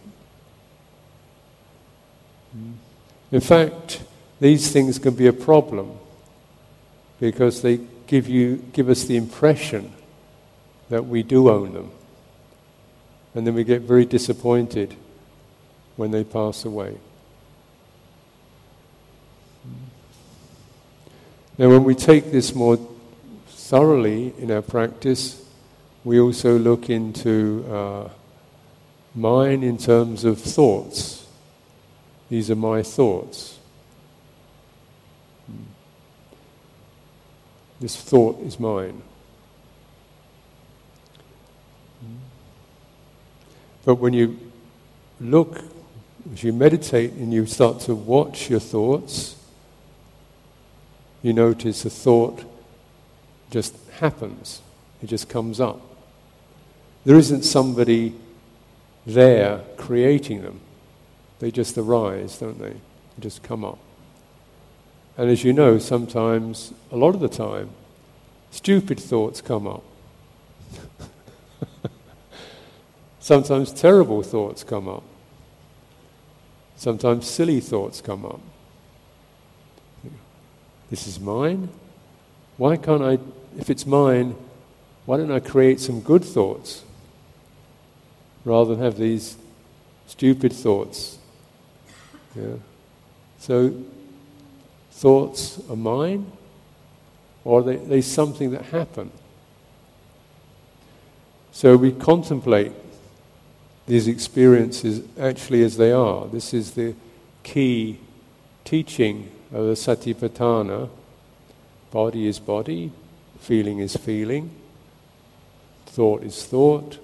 Hmm. 2.53 2.75
In 3.33 3.41
fact, 3.41 4.05
these 4.39 4.71
things 4.71 5.01
can 5.01 5.15
be 5.15 5.27
a 5.27 5.33
problem 5.33 5.99
because 7.19 7.61
they 7.61 7.81
give 8.07 8.29
you 8.29 8.63
give 8.73 8.89
us 8.89 9.03
the 9.03 9.17
impression 9.17 9.93
that 10.91 11.07
we 11.07 11.25
do 11.25 11.51
own 11.51 11.73
them. 11.73 11.91
And 13.35 13.47
then 13.47 13.55
we 13.55 13.65
get 13.65 13.83
very 13.83 14.05
disappointed 14.05 14.95
when 15.97 16.11
they 16.11 16.25
pass 16.25 16.65
away. 16.65 16.99
Now, 21.59 21.69
when 21.69 21.85
we 21.85 21.95
take 21.95 22.33
this 22.33 22.55
more 22.55 22.79
thoroughly 23.49 24.35
in 24.39 24.51
our 24.51 24.63
practice, 24.63 25.45
we 26.05 26.19
also 26.19 26.59
look 26.59 26.91
into 26.91 27.65
uh, 27.71 28.09
mine 29.15 29.63
in 29.63 29.79
terms 29.79 30.25
of 30.25 30.41
thoughts. 30.41 31.27
These 32.29 32.51
are 32.51 32.57
my 32.57 32.83
thoughts. 32.83 33.59
This 37.81 37.97
thought 37.97 38.41
is 38.41 38.59
mine. 38.59 39.03
But 43.85 43.97
when 43.97 44.13
you 44.13 44.39
look, 45.21 45.61
as 46.33 46.43
you 46.43 46.53
meditate 46.53 47.13
and 47.13 47.33
you 47.33 47.47
start 47.47 47.81
to 47.81 47.95
watch 47.95 48.49
your 48.49 48.61
thoughts, 48.61 49.37
you 51.23 51.33
notice 51.33 51.85
a 51.85 51.91
thought 51.91 52.45
just 53.51 53.75
happens, 53.99 54.63
it 55.03 55.07
just 55.07 55.29
comes 55.29 55.61
up. 55.61 55.81
There 57.05 57.17
isn't 57.17 57.43
somebody 57.43 58.15
there 59.05 59.61
creating 59.77 60.43
them, 60.43 60.61
they 61.41 61.51
just 61.51 61.77
arise, 61.77 62.39
don't 62.39 62.59
they? 62.59 62.73
They 62.73 63.21
just 63.21 63.43
come 63.43 63.65
up. 63.65 63.79
And 65.17 65.29
as 65.29 65.45
you 65.45 65.53
know, 65.53 65.79
sometimes, 65.79 66.73
a 66.91 66.97
lot 66.97 67.15
of 67.15 67.21
the 67.21 67.29
time, 67.29 67.71
stupid 68.51 68.99
thoughts 68.99 69.41
come 69.41 69.67
up. 69.67 69.83
sometimes 73.23 73.73
terrible 73.73 74.23
thoughts 74.23 74.65
come 74.65 74.89
up. 74.89 75.05
Sometimes 76.77 77.27
silly 77.31 77.61
thoughts 77.61 78.01
come 78.01 78.27
up. 78.27 78.41
This 80.91 81.07
is 81.07 81.21
mine. 81.21 81.69
Why 82.57 82.77
can't 82.77 83.03
I, 83.03 83.19
if 83.57 83.71
it's 83.71 83.87
mine, 83.87 84.35
why 85.07 85.17
don't 85.17 85.31
I 85.31 85.39
create 85.39 85.81
some 85.81 86.01
good 86.01 86.25
thoughts 86.25 86.83
rather 88.45 88.75
than 88.75 88.85
have 88.85 88.99
these 88.99 89.37
stupid 90.07 90.53
thoughts? 90.53 91.19
Yeah. 92.35 92.57
So, 93.39 93.75
thoughts 94.91 95.61
are 95.71 95.77
mine, 95.77 96.31
or 97.45 97.61
are 97.61 97.63
they, 97.63 97.77
they 97.77 98.01
something 98.01 98.51
that 98.51 98.67
happen? 98.67 99.13
So 101.53 101.77
we 101.77 101.93
contemplate 101.93 102.73
these 103.87 104.09
experiences 104.09 105.03
actually 105.19 105.63
as 105.63 105.77
they 105.77 105.93
are. 105.93 106.27
This 106.27 106.55
is 106.55 106.73
the 106.73 106.95
key 107.43 107.99
teaching 108.65 109.31
of 109.53 109.67
the 109.67 109.73
Satipatthana, 109.73 110.89
body 111.91 112.27
is 112.27 112.39
body, 112.39 112.93
feeling 113.41 113.81
is 113.81 113.97
feeling, 113.97 114.51
thought 115.87 116.23
is 116.23 116.45
thought, 116.45 116.99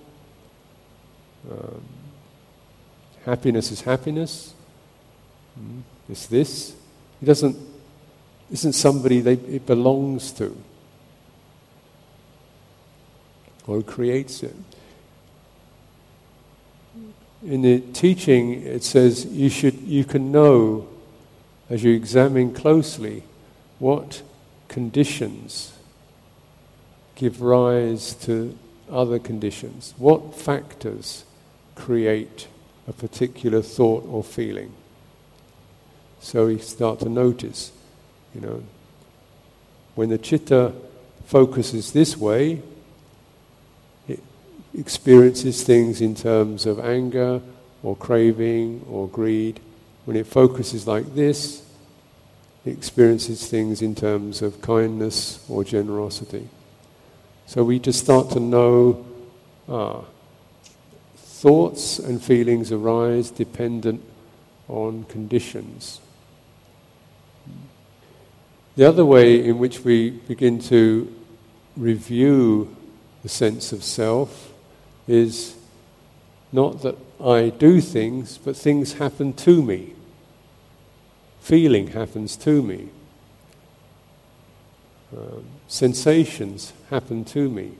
um, 1.51 1.83
happiness 3.25 3.71
is 3.71 3.81
happiness, 3.81 4.55
mm, 5.59 5.83
it's 6.09 6.27
this. 6.27 6.75
It 7.21 7.27
doesn't, 7.27 7.57
isn't 8.51 8.73
somebody 8.73 9.21
they, 9.21 9.35
it 9.35 9.67
belongs 9.67 10.33
to 10.33 10.57
or 13.67 13.83
creates 13.83 14.43
it. 14.43 14.55
In 17.45 17.63
the 17.63 17.81
teaching, 17.81 18.63
it 18.63 18.83
says 18.83 19.27
you 19.27 19.49
should 19.49 19.81
you 19.83 20.05
can 20.05 20.33
know 20.33 20.89
as 21.71 21.85
you 21.85 21.95
examine 21.95 22.53
closely 22.53 23.23
what 23.79 24.23
conditions 24.69 25.73
give 27.15 27.43
rise 27.43 28.15
to 28.15 28.57
other 28.91 29.19
conditions, 29.19 29.93
what 29.99 30.35
factors 30.35 31.25
create 31.75 32.49
a 32.87 32.93
particular 32.93 33.61
thought 33.61 34.05
or 34.09 34.25
feeling. 34.25 34.73
So 36.21 36.47
we 36.47 36.59
start 36.59 37.01
to 37.01 37.09
notice, 37.09 37.73
you 38.35 38.41
know, 38.41 38.63
when 39.95 40.09
the 40.09 40.19
chitta 40.19 40.73
focuses 41.27 41.93
this 41.93 42.17
way, 42.17 42.63
experiences 44.77 45.63
things 45.63 46.01
in 46.01 46.15
terms 46.15 46.67
of 46.67 46.79
anger 46.79 47.41
or 47.83 47.97
craving 47.97 48.85
or 48.89 49.09
greed. 49.09 49.61
When 50.05 50.17
it 50.17 50.27
focuses 50.27 50.87
like 50.87 51.15
this, 51.15 51.63
it 52.65 52.73
experiences 52.73 53.47
things 53.47 53.83
in 53.83 53.95
terms 53.95 54.43
of 54.43 54.61
kindness 54.61 55.45
or 55.49 55.65
generosity. 55.65 56.49
So 57.47 57.65
we 57.65 57.79
just 57.79 58.01
start 58.01 58.31
to 58.31 58.41
know 58.41 59.07
ah, 59.69 60.03
thoughts 61.17 61.99
and 61.99 62.23
feelings 62.23 62.73
arise 62.73 63.31
dependent 63.31 64.03
on 64.69 65.05
conditions. 65.05 66.01
The 68.77 68.85
other 68.85 69.05
way 69.05 69.45
in 69.45 69.59
which 69.59 69.81
we 69.81 70.11
begin 70.11 70.61
to 70.63 71.13
review 71.77 72.77
the 73.23 73.29
sense 73.29 73.73
of 73.73 73.83
self 73.83 74.48
is 75.09 75.57
not 76.53 76.83
that 76.83 76.97
I 77.21 77.49
do 77.49 77.81
things, 77.81 78.39
but 78.39 78.57
things 78.57 78.95
happen 78.95 79.33
to 79.33 79.63
me 79.63 79.95
feeling 81.49 81.87
happens 81.87 82.37
to 82.37 82.63
me. 82.63 82.91
Um, 85.17 85.45
sensations 85.67 86.75
happen 86.91 87.25
to 87.25 87.49
me. 87.49 87.73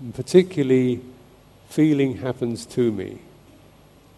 And 0.00 0.14
particularly, 0.14 1.00
feeling 1.68 2.18
happens 2.18 2.64
to 2.66 2.92
me. 2.92 3.18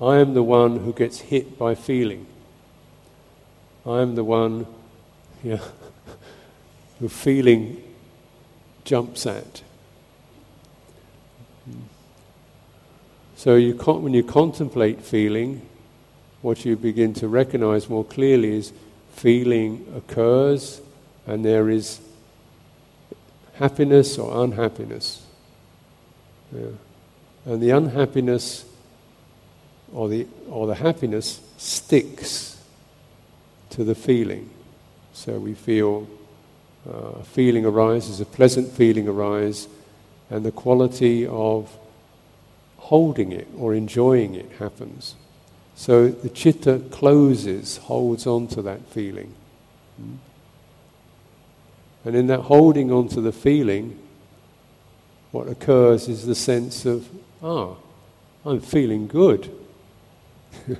I 0.03 0.19
am 0.19 0.35
the 0.35 0.43
one 0.43 0.81
who 0.81 0.93
gets 0.93 1.21
hit 1.21 1.59
by 1.59 1.75
feeling. 1.75 2.27
I 3.87 4.03
am 4.03 4.16
the 4.16 4.25
one 4.25 4.66
yeah, 5.43 5.64
who 6.99 7.09
feeling 7.09 7.83
jumps 8.85 9.25
at. 9.25 9.62
So 13.41 13.55
you 13.55 13.72
con- 13.72 14.03
when 14.03 14.12
you 14.12 14.22
contemplate 14.22 15.01
feeling, 15.01 15.62
what 16.43 16.66
you 16.66 16.76
begin 16.76 17.14
to 17.14 17.26
recognize 17.26 17.88
more 17.88 18.05
clearly 18.05 18.55
is 18.55 18.70
feeling 19.14 19.91
occurs 19.97 20.82
and 21.26 21.43
there 21.43 21.70
is 21.70 22.03
happiness 23.55 24.18
or 24.18 24.45
unhappiness. 24.45 25.24
Yeah. 26.55 26.66
And 27.47 27.62
the 27.62 27.70
unhappiness 27.70 28.66
or 29.91 30.11
the, 30.11 30.26
or 30.51 30.66
the 30.66 30.74
happiness 30.74 31.41
sticks 31.57 32.62
to 33.70 33.84
the 33.84 33.95
feeling. 33.95 34.51
So 35.14 35.38
we 35.38 35.55
feel 35.55 36.07
uh, 36.86 37.20
a 37.20 37.24
feeling 37.24 37.64
arises, 37.64 38.20
a 38.20 38.26
pleasant 38.26 38.70
feeling 38.70 39.09
arises, 39.09 39.66
and 40.28 40.45
the 40.45 40.53
quality 40.53 41.26
of 41.26 41.74
holding 42.91 43.30
it 43.30 43.47
or 43.57 43.72
enjoying 43.72 44.34
it 44.34 44.51
happens. 44.59 45.14
So 45.76 46.09
the 46.09 46.28
chitta 46.28 46.82
closes, 46.91 47.76
holds 47.76 48.26
on 48.26 48.49
to 48.49 48.62
that 48.62 48.84
feeling. 48.88 49.32
And 52.05 52.16
in 52.16 52.26
that 52.26 52.41
holding 52.41 52.91
on 52.91 53.07
to 53.11 53.20
the 53.20 53.30
feeling, 53.30 53.97
what 55.30 55.47
occurs 55.47 56.09
is 56.09 56.26
the 56.26 56.34
sense 56.34 56.84
of, 56.84 57.09
ah, 57.41 57.76
I'm 58.45 58.61
feeling 58.61 59.07
good. 59.07 59.57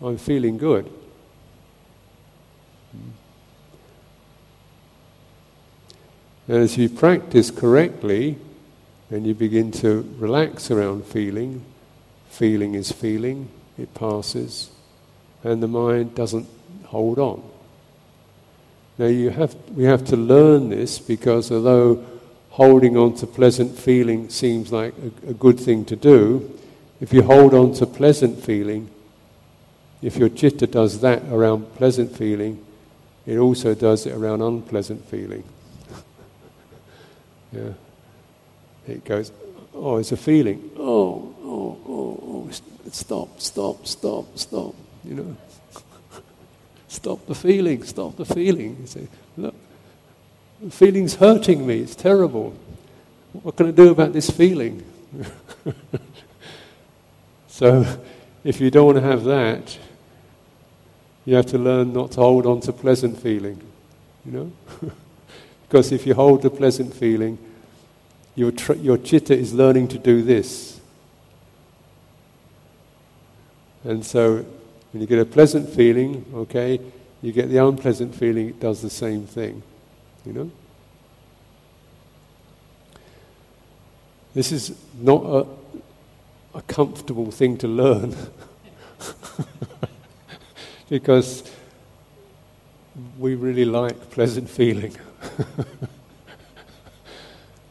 I'm 0.00 0.18
feeling 0.18 0.56
good. 0.56 0.88
And 6.46 6.58
as 6.58 6.78
you 6.78 6.88
practice 6.88 7.50
correctly, 7.50 8.38
and 9.10 9.26
you 9.26 9.34
begin 9.34 9.70
to 9.70 10.08
relax 10.18 10.70
around 10.70 11.04
feeling, 11.04 11.64
feeling 12.28 12.74
is 12.74 12.92
feeling, 12.92 13.48
it 13.78 13.92
passes, 13.94 14.70
and 15.42 15.62
the 15.62 15.68
mind 15.68 16.14
doesn't 16.14 16.46
hold 16.86 17.18
on. 17.18 17.42
Now 18.98 19.06
you 19.06 19.30
have, 19.30 19.54
we 19.70 19.84
have 19.84 20.04
to 20.06 20.16
learn 20.16 20.70
this 20.70 20.98
because 20.98 21.50
although 21.52 22.04
holding 22.50 22.96
on 22.96 23.14
to 23.14 23.26
pleasant 23.26 23.78
feeling 23.78 24.28
seems 24.28 24.72
like 24.72 24.94
a, 24.98 25.30
a 25.30 25.34
good 25.34 25.58
thing 25.60 25.84
to 25.86 25.96
do, 25.96 26.58
if 27.00 27.12
you 27.12 27.22
hold 27.22 27.54
on 27.54 27.72
to 27.74 27.86
pleasant 27.86 28.42
feeling, 28.42 28.90
if 30.02 30.16
your 30.16 30.28
chitta 30.28 30.66
does 30.66 31.00
that 31.00 31.22
around 31.30 31.74
pleasant 31.76 32.14
feeling, 32.16 32.64
it 33.26 33.38
also 33.38 33.74
does 33.74 34.06
it 34.06 34.14
around 34.14 34.42
unpleasant 34.42 35.04
feeling. 35.08 35.44
yeah. 37.52 37.72
It 38.88 39.04
goes, 39.04 39.32
oh, 39.74 39.98
it's 39.98 40.12
a 40.12 40.16
feeling. 40.16 40.70
Oh, 40.78 41.34
oh, 41.42 41.78
oh, 41.86 42.20
oh, 42.22 42.50
stop, 42.90 43.40
stop, 43.40 43.86
stop, 43.86 44.38
stop. 44.38 44.74
You 45.04 45.14
know, 45.14 45.36
stop 46.88 47.26
the 47.26 47.34
feeling, 47.34 47.82
stop 47.84 48.16
the 48.16 48.24
feeling. 48.24 48.78
You 48.80 48.86
say, 48.86 49.08
look, 49.36 49.54
the 50.62 50.70
feeling's 50.70 51.16
hurting 51.16 51.66
me. 51.66 51.80
It's 51.80 51.94
terrible. 51.94 52.54
What 53.32 53.56
can 53.56 53.68
I 53.68 53.70
do 53.72 53.90
about 53.90 54.12
this 54.12 54.30
feeling? 54.30 54.82
so, 57.48 57.84
if 58.42 58.60
you 58.60 58.70
don't 58.70 58.86
want 58.86 58.96
to 58.96 59.02
have 59.02 59.24
that, 59.24 59.78
you 61.24 61.36
have 61.36 61.46
to 61.46 61.58
learn 61.58 61.92
not 61.92 62.12
to 62.12 62.20
hold 62.20 62.46
on 62.46 62.60
to 62.62 62.72
pleasant 62.72 63.20
feeling. 63.20 63.60
You 64.24 64.32
know, 64.32 64.52
because 65.68 65.92
if 65.92 66.06
you 66.06 66.14
hold 66.14 66.42
the 66.42 66.50
pleasant 66.50 66.94
feeling, 66.94 67.38
your, 68.38 68.52
tr- 68.52 68.74
your 68.74 68.96
chitta 68.96 69.36
is 69.36 69.52
learning 69.52 69.88
to 69.88 69.98
do 69.98 70.22
this. 70.22 70.80
And 73.82 74.06
so, 74.06 74.46
when 74.92 75.00
you 75.00 75.08
get 75.08 75.18
a 75.18 75.24
pleasant 75.24 75.68
feeling, 75.68 76.24
okay, 76.32 76.80
you 77.20 77.32
get 77.32 77.48
the 77.50 77.58
unpleasant 77.58 78.14
feeling, 78.14 78.50
it 78.50 78.60
does 78.60 78.80
the 78.80 78.90
same 78.90 79.26
thing. 79.26 79.62
You 80.24 80.32
know? 80.32 80.50
This 84.34 84.52
is 84.52 84.72
not 84.94 85.24
a, 85.24 85.46
a 86.58 86.62
comfortable 86.62 87.32
thing 87.32 87.56
to 87.58 87.66
learn. 87.66 88.14
because 90.88 91.42
we 93.18 93.34
really 93.34 93.64
like 93.64 94.10
pleasant 94.10 94.48
feeling. 94.48 94.94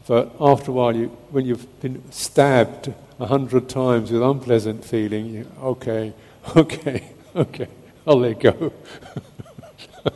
but 0.08 0.34
after 0.40 0.72
a 0.72 0.74
while, 0.74 0.96
you, 0.96 1.08
when 1.32 1.46
you've 1.46 1.82
been 1.82 2.02
stabbed 2.12 2.94
a 3.20 3.26
hundred 3.26 3.68
times 3.68 4.10
with 4.10 4.24
unpleasant 4.24 4.86
feeling, 4.86 5.26
you, 5.26 5.52
okay, 5.62 6.14
okay, 6.56 7.12
okay, 7.36 7.68
I'll 8.08 8.20
let 8.20 8.40
go. 8.40 8.72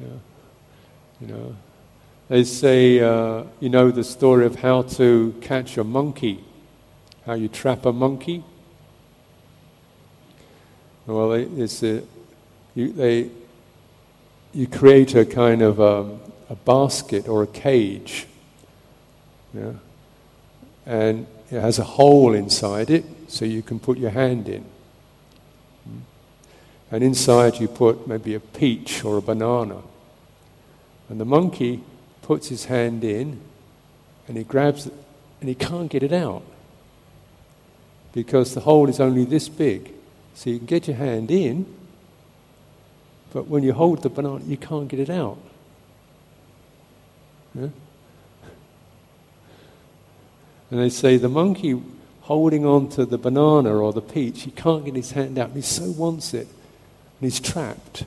yeah. 0.00 0.06
You 1.20 1.26
know, 1.28 1.56
they 2.28 2.42
say, 2.42 2.98
uh, 2.98 3.44
you 3.60 3.68
know, 3.68 3.92
the 3.92 4.02
story 4.02 4.46
of 4.46 4.56
how 4.56 4.82
to 4.82 5.32
catch 5.40 5.78
a 5.78 5.84
monkey, 5.84 6.42
how 7.24 7.34
you 7.34 7.48
trap 7.48 7.86
a 7.86 7.92
monkey. 7.92 8.42
Well, 11.06 11.32
it's 11.32 11.84
a, 11.84 12.02
you, 12.74 12.92
they, 12.92 13.30
you 14.52 14.66
create 14.66 15.14
a 15.14 15.24
kind 15.24 15.62
of 15.62 15.80
um, 15.80 16.20
a 16.50 16.56
basket 16.56 17.28
or 17.28 17.44
a 17.44 17.46
cage, 17.46 18.26
yeah, 19.56 19.72
and 20.84 21.26
it 21.50 21.60
has 21.60 21.78
a 21.78 21.84
hole 21.84 22.34
inside 22.34 22.90
it, 22.90 23.04
so 23.28 23.44
you 23.44 23.62
can 23.62 23.78
put 23.78 23.98
your 23.98 24.10
hand 24.10 24.48
in. 24.48 24.64
Hmm. 25.84 25.98
And 26.90 27.04
inside 27.04 27.60
you 27.60 27.68
put 27.68 28.06
maybe 28.06 28.34
a 28.34 28.40
peach 28.40 29.04
or 29.04 29.16
a 29.16 29.22
banana. 29.22 29.82
And 31.08 31.20
the 31.20 31.24
monkey 31.24 31.82
puts 32.22 32.48
his 32.48 32.64
hand 32.64 33.04
in 33.04 33.40
and 34.26 34.36
he 34.36 34.42
grabs 34.42 34.86
it 34.86 34.92
and 35.40 35.48
he 35.48 35.54
can't 35.54 35.88
get 35.88 36.02
it 36.02 36.12
out 36.12 36.42
because 38.12 38.54
the 38.54 38.60
hole 38.60 38.88
is 38.88 38.98
only 38.98 39.24
this 39.24 39.48
big. 39.48 39.92
So 40.34 40.50
you 40.50 40.58
can 40.58 40.66
get 40.66 40.88
your 40.88 40.96
hand 40.96 41.30
in, 41.30 41.66
but 43.32 43.46
when 43.46 43.62
you 43.62 43.72
hold 43.72 44.02
the 44.02 44.08
banana, 44.08 44.42
you 44.44 44.56
can't 44.56 44.88
get 44.88 44.98
it 44.98 45.10
out. 45.10 45.38
Yeah? 47.54 47.68
And 50.70 50.80
they 50.80 50.88
say 50.88 51.16
the 51.16 51.28
monkey 51.28 51.80
holding 52.22 52.66
on 52.66 52.88
to 52.88 53.06
the 53.06 53.18
banana 53.18 53.76
or 53.76 53.92
the 53.92 54.02
peach, 54.02 54.42
he 54.42 54.50
can't 54.50 54.84
get 54.84 54.96
his 54.96 55.12
hand 55.12 55.38
out, 55.38 55.48
and 55.48 55.56
he 55.56 55.62
so 55.62 55.90
wants 55.92 56.34
it, 56.34 56.48
and 56.48 57.30
he's 57.30 57.38
trapped. 57.38 58.04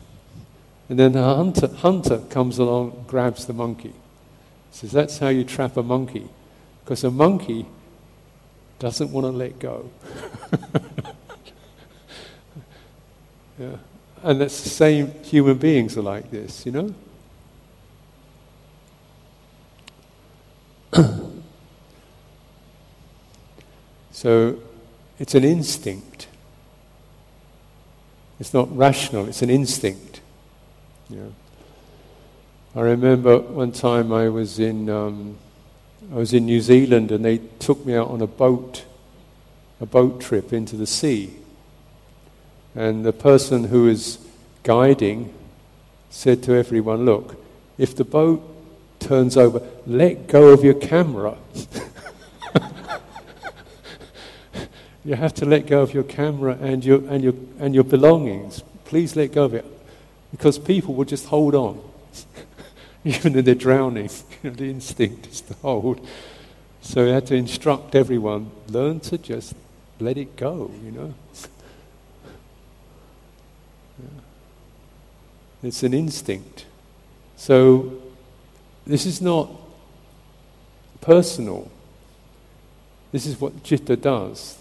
And 0.89 0.99
then 0.99 1.13
the 1.13 1.23
hunter, 1.23 1.67
hunter 1.67 2.17
comes 2.29 2.57
along, 2.57 3.05
grabs 3.07 3.45
the 3.45 3.53
monkey. 3.53 3.93
Says, 4.71 4.91
That's 4.91 5.19
how 5.19 5.29
you 5.29 5.45
trap 5.45 5.77
a 5.77 5.83
monkey. 5.83 6.27
Because 6.83 7.03
a 7.03 7.11
monkey 7.11 7.65
doesn't 8.79 9.11
want 9.11 9.25
to 9.25 9.31
let 9.31 9.59
go. 9.59 9.89
yeah. 13.59 13.77
And 14.23 14.41
that's 14.41 14.61
the 14.63 14.69
same, 14.69 15.13
human 15.23 15.57
beings 15.57 15.97
are 15.97 16.01
like 16.01 16.29
this, 16.29 16.65
you 16.65 16.71
know? 16.71 16.93
so 24.19 24.59
it's 25.17 25.33
an 25.33 25.45
instinct. 25.45 26.27
It's 28.37 28.53
not 28.53 28.67
rational, 28.75 29.29
it's 29.29 29.41
an 29.41 29.49
instinct. 29.49 30.19
I 32.75 32.81
remember 32.81 33.39
one 33.39 33.71
time 33.71 34.11
I 34.11 34.27
was 34.27 34.59
in 34.59 34.89
um, 34.89 35.37
I 36.11 36.15
was 36.15 36.33
in 36.33 36.45
New 36.45 36.59
Zealand 36.59 37.13
and 37.13 37.23
they 37.23 37.37
took 37.59 37.85
me 37.85 37.95
out 37.95 38.09
on 38.09 38.21
a 38.21 38.27
boat, 38.27 38.83
a 39.79 39.85
boat 39.85 40.19
trip 40.19 40.51
into 40.51 40.75
the 40.75 40.85
sea. 40.85 41.33
And 42.75 43.05
the 43.05 43.13
person 43.13 43.63
who 43.63 43.83
was 43.83 44.19
guiding 44.63 45.33
said 46.09 46.43
to 46.43 46.55
everyone, 46.55 47.05
"Look, 47.05 47.41
if 47.77 47.95
the 47.95 48.03
boat 48.03 48.43
turns 48.99 49.37
over, 49.37 49.65
let 49.87 50.27
go 50.27 50.49
of 50.49 50.61
your 50.65 50.73
camera." 50.73 51.37
you 55.09 55.15
have 55.15 55.33
to 55.33 55.43
let 55.43 55.65
go 55.65 55.81
of 55.81 55.91
your 55.91 56.03
camera 56.03 56.55
and 56.61 56.85
your, 56.85 56.99
and, 57.09 57.23
your, 57.23 57.33
and 57.57 57.73
your 57.73 57.83
belongings. 57.83 58.61
Please 58.85 59.15
let 59.15 59.31
go 59.31 59.45
of 59.45 59.55
it 59.55 59.65
because 60.29 60.59
people 60.59 60.93
will 60.93 61.03
just 61.03 61.25
hold 61.25 61.55
on. 61.55 61.81
Even 63.03 63.33
though 63.33 63.41
they're 63.41 63.55
drowning, 63.55 64.07
the 64.43 64.69
instinct 64.69 65.25
is 65.25 65.41
to 65.41 65.55
hold. 65.55 66.07
So 66.81 67.05
we 67.05 67.09
had 67.09 67.25
to 67.25 67.33
instruct 67.33 67.95
everyone 67.95 68.51
learn 68.67 68.99
to 68.99 69.17
just 69.17 69.55
let 69.99 70.15
it 70.15 70.35
go, 70.35 70.69
you 70.83 70.91
know. 70.91 71.13
Yeah. 73.97 74.09
It's 75.63 75.81
an 75.81 75.95
instinct. 75.95 76.65
So 77.35 77.99
this 78.85 79.07
is 79.07 79.23
not 79.23 79.49
personal. 81.01 81.71
This 83.11 83.25
is 83.25 83.41
what 83.41 83.63
chitta 83.63 83.95
does. 83.95 84.59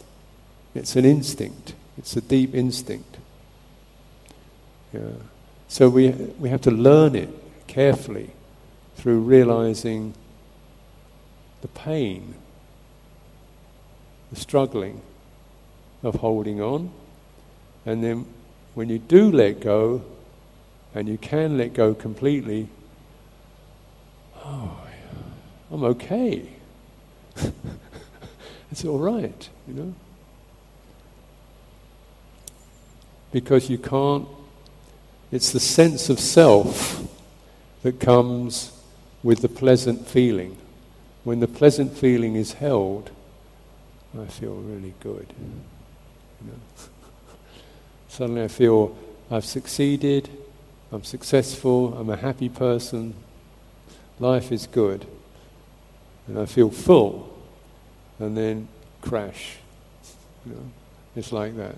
It's 0.79 0.95
an 0.95 1.05
instinct. 1.05 1.75
It's 1.99 2.17
a 2.17 2.21
deep 2.21 2.55
instinct. 2.55 3.19
Yeah. 4.93 5.01
So 5.67 5.89
we, 5.91 6.11
we 6.11 6.51
have 6.51 6.61
to 6.63 6.71
learn 6.71 7.17
it 7.17 7.29
carefully 7.67 8.31
through 8.95 9.21
realizing 9.21 10.15
the 11.63 11.69
pain, 11.69 12.37
the 14.31 14.39
struggling 14.39 15.03
of 16.05 16.15
holding 16.15 16.61
on. 16.63 16.93
And 17.85 18.05
then 18.05 18.27
when 18.75 18.89
you 18.89 19.01
do 19.01 19.33
let 19.33 19.61
go, 19.61 20.05
and 20.95 21.09
you 21.09 21.19
can 21.19 21.59
let 21.59 21.75
go 21.75 21.93
completely, 21.93 22.69
oh, 24.45 24.79
I'm 25.73 25.83
okay. 25.83 26.49
it's 28.71 28.85
all 28.85 28.99
right, 28.99 29.49
you 29.67 29.75
know. 29.75 29.95
Because 33.33 33.69
you 33.69 33.79
can't 33.79 34.27
it's 35.31 35.53
the 35.53 35.61
sense 35.61 36.09
of 36.09 36.19
self 36.19 37.03
that 37.83 38.01
comes 38.01 38.73
with 39.23 39.43
the 39.43 39.49
pleasant 39.49 40.07
feeling. 40.07 40.57
When 41.25 41.41
the 41.41 41.49
pleasant 41.49 41.97
feeling 41.97 42.35
is 42.35 42.55
held, 42.55 43.11
I 44.19 44.25
feel 44.27 44.55
really 44.55 44.95
good. 45.01 45.27
You 45.39 46.51
know? 46.51 46.59
Suddenly 48.09 48.45
I 48.45 48.49
feel 48.49 48.97
I've 49.31 49.45
succeeded, 49.45 50.31
I'm 50.91 51.05
successful, 51.05 51.95
I'm 51.95 52.09
a 52.09 52.17
happy 52.17 52.49
person, 52.49 53.15
life 54.19 54.51
is 54.51 54.67
good, 54.67 55.07
and 56.27 56.39
I 56.39 56.47
feel 56.47 56.71
full, 56.71 57.39
and 58.19 58.35
then 58.35 58.69
crash. 59.03 59.57
You 60.47 60.53
know, 60.53 60.71
it's 61.15 61.33
like 61.33 61.55
that. 61.59 61.77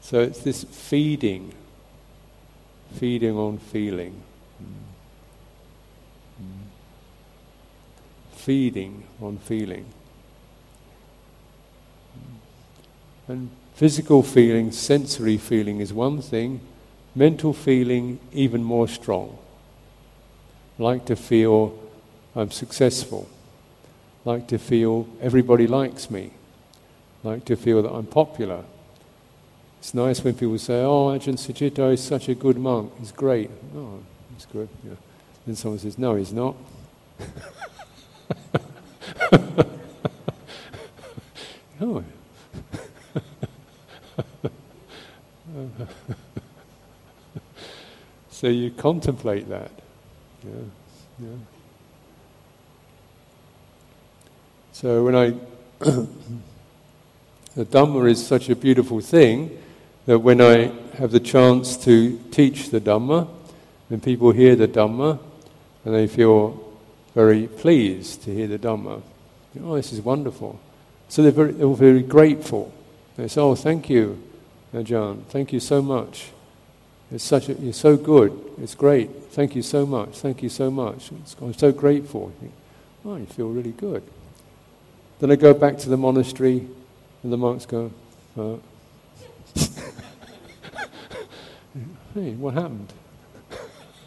So 0.00 0.20
it's 0.20 0.40
this 0.40 0.64
feeding, 0.64 1.52
feeding 2.94 3.36
on 3.36 3.58
feeling. 3.58 4.22
Feeding 8.32 9.04
on 9.20 9.38
feeling. 9.38 9.84
And 13.26 13.50
physical 13.74 14.22
feeling, 14.22 14.72
sensory 14.72 15.36
feeling 15.36 15.80
is 15.80 15.92
one 15.92 16.22
thing, 16.22 16.60
mental 17.14 17.52
feeling 17.52 18.18
even 18.32 18.64
more 18.64 18.88
strong. 18.88 19.36
Like 20.78 21.04
to 21.06 21.16
feel 21.16 21.78
I'm 22.34 22.50
successful. 22.50 23.28
Like 24.24 24.46
to 24.48 24.58
feel 24.58 25.08
everybody 25.20 25.66
likes 25.66 26.10
me. 26.10 26.30
Like 27.24 27.44
to 27.46 27.56
feel 27.56 27.82
that 27.82 27.90
I'm 27.90 28.06
popular. 28.06 28.64
It's 29.78 29.94
nice 29.94 30.22
when 30.22 30.34
people 30.34 30.58
say, 30.58 30.82
oh, 30.82 31.08
Ajahn 31.16 31.34
Sucitto 31.34 31.92
is 31.92 32.02
such 32.02 32.28
a 32.28 32.34
good 32.34 32.58
monk, 32.58 32.92
he's 32.98 33.12
great. 33.12 33.48
Oh, 33.74 34.00
he's 34.34 34.46
good. 34.46 34.68
Yeah. 34.84 34.94
Then 35.46 35.54
someone 35.56 35.78
says, 35.78 35.96
no, 35.96 36.16
he's 36.16 36.32
not. 36.32 36.56
oh. 41.80 42.04
so 48.30 48.48
you 48.48 48.70
contemplate 48.72 49.48
that. 49.48 49.70
Yeah, 50.44 50.50
yeah. 51.20 51.28
So 54.72 55.04
when 55.04 55.14
I, 55.14 55.30
the 55.78 56.06
Dhamma 57.64 58.10
is 58.10 58.26
such 58.26 58.50
a 58.50 58.56
beautiful 58.56 59.00
thing 59.00 59.56
that 60.08 60.20
when 60.20 60.40
I 60.40 60.72
have 60.96 61.10
the 61.10 61.20
chance 61.20 61.76
to 61.84 62.18
teach 62.30 62.70
the 62.70 62.80
Dhamma, 62.80 63.28
and 63.90 64.02
people 64.02 64.30
hear 64.30 64.56
the 64.56 64.66
Dhamma, 64.66 65.18
and 65.84 65.94
they 65.94 66.06
feel 66.06 66.64
very 67.14 67.46
pleased 67.46 68.22
to 68.22 68.32
hear 68.32 68.46
the 68.46 68.58
Dhamma. 68.58 69.02
Oh, 69.62 69.74
this 69.74 69.92
is 69.92 70.00
wonderful. 70.00 70.58
So 71.10 71.20
they're 71.20 71.30
very, 71.30 71.52
they're 71.52 71.68
very 71.74 72.02
grateful. 72.02 72.72
They 73.18 73.28
say, 73.28 73.38
oh, 73.42 73.54
thank 73.54 73.90
you, 73.90 74.18
Ajahn. 74.72 75.24
Thank 75.24 75.52
you 75.52 75.60
so 75.60 75.82
much. 75.82 76.30
It's 77.12 77.22
such 77.22 77.50
a, 77.50 77.52
you're 77.52 77.74
so 77.74 77.98
good. 77.98 78.32
It's 78.62 78.74
great. 78.74 79.10
Thank 79.32 79.54
you 79.54 79.60
so 79.60 79.84
much. 79.84 80.16
Thank 80.16 80.42
you 80.42 80.48
so 80.48 80.70
much. 80.70 81.12
It's, 81.20 81.36
I'm 81.38 81.52
so 81.52 81.70
grateful. 81.70 82.32
Oh, 83.04 83.16
you 83.16 83.26
feel 83.26 83.50
really 83.50 83.72
good. 83.72 84.02
Then 85.18 85.30
I 85.30 85.36
go 85.36 85.52
back 85.52 85.76
to 85.80 85.90
the 85.90 85.98
monastery, 85.98 86.66
and 87.22 87.30
the 87.30 87.36
monks 87.36 87.66
go, 87.66 87.90
uh, 88.38 88.54
hey, 92.18 92.32
what 92.32 92.54
happened? 92.54 92.92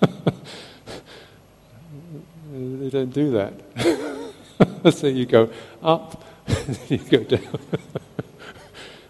they 2.52 2.90
don't 2.90 3.14
do 3.14 3.32
that. 3.32 3.54
so 4.94 5.08
you 5.08 5.26
go 5.26 5.50
up, 5.82 6.24
you 6.90 6.98
go 6.98 7.24
down. 7.24 7.60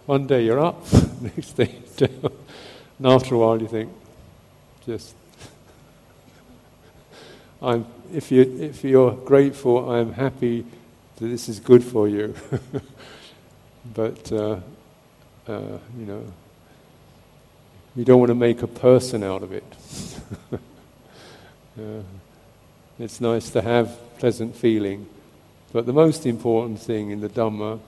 One 0.05 0.27
day 0.27 0.45
you're 0.45 0.59
up, 0.59 0.85
next 1.21 1.53
day 1.53 1.79
you're 1.97 2.07
down. 2.07 2.31
And 2.99 3.07
after 3.07 3.35
a 3.35 3.37
while 3.39 3.59
you 3.59 3.67
think, 3.67 3.89
just, 4.85 5.15
I'm, 7.61 7.85
if, 8.13 8.31
you, 8.31 8.41
if 8.59 8.83
you're 8.83 9.13
grateful, 9.13 9.89
I'm 9.91 10.13
happy 10.13 10.65
that 11.15 11.27
this 11.27 11.49
is 11.49 11.59
good 11.59 11.83
for 11.83 12.07
you. 12.07 12.35
but, 13.95 14.31
uh, 14.31 14.59
uh, 15.47 15.77
you 15.97 16.05
know, 16.05 16.23
you 17.95 18.05
don't 18.05 18.19
want 18.19 18.29
to 18.29 18.35
make 18.35 18.61
a 18.61 18.67
person 18.67 19.23
out 19.23 19.43
of 19.43 19.51
it. 19.51 19.63
uh, 20.53 22.01
it's 22.97 23.19
nice 23.19 23.49
to 23.49 23.61
have 23.61 23.97
pleasant 24.19 24.55
feeling, 24.55 25.07
but 25.73 25.85
the 25.85 25.93
most 25.93 26.25
important 26.25 26.79
thing 26.79 27.11
in 27.11 27.19
the 27.21 27.29
Dhamma, 27.29 27.79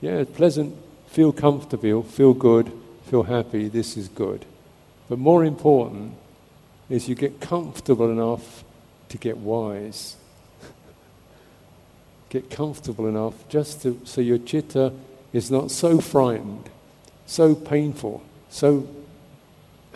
yeah, 0.00 0.24
pleasant, 0.34 0.74
feel 1.06 1.32
comfortable, 1.32 2.02
feel 2.02 2.34
good, 2.34 2.72
feel 3.06 3.24
happy, 3.24 3.68
this 3.68 3.96
is 3.96 4.08
good. 4.08 4.44
But 5.08 5.18
more 5.18 5.44
important 5.44 6.14
is 6.88 7.08
you 7.08 7.14
get 7.14 7.40
comfortable 7.40 8.10
enough 8.10 8.64
to 9.08 9.18
get 9.18 9.36
wise. 9.38 10.16
get 12.28 12.50
comfortable 12.50 13.06
enough 13.06 13.34
just 13.48 13.82
to, 13.82 14.00
so 14.04 14.20
your 14.20 14.38
chitta 14.38 14.92
is 15.32 15.50
not 15.50 15.70
so 15.70 16.00
frightened, 16.00 16.68
so 17.26 17.54
painful, 17.54 18.22
so 18.48 18.88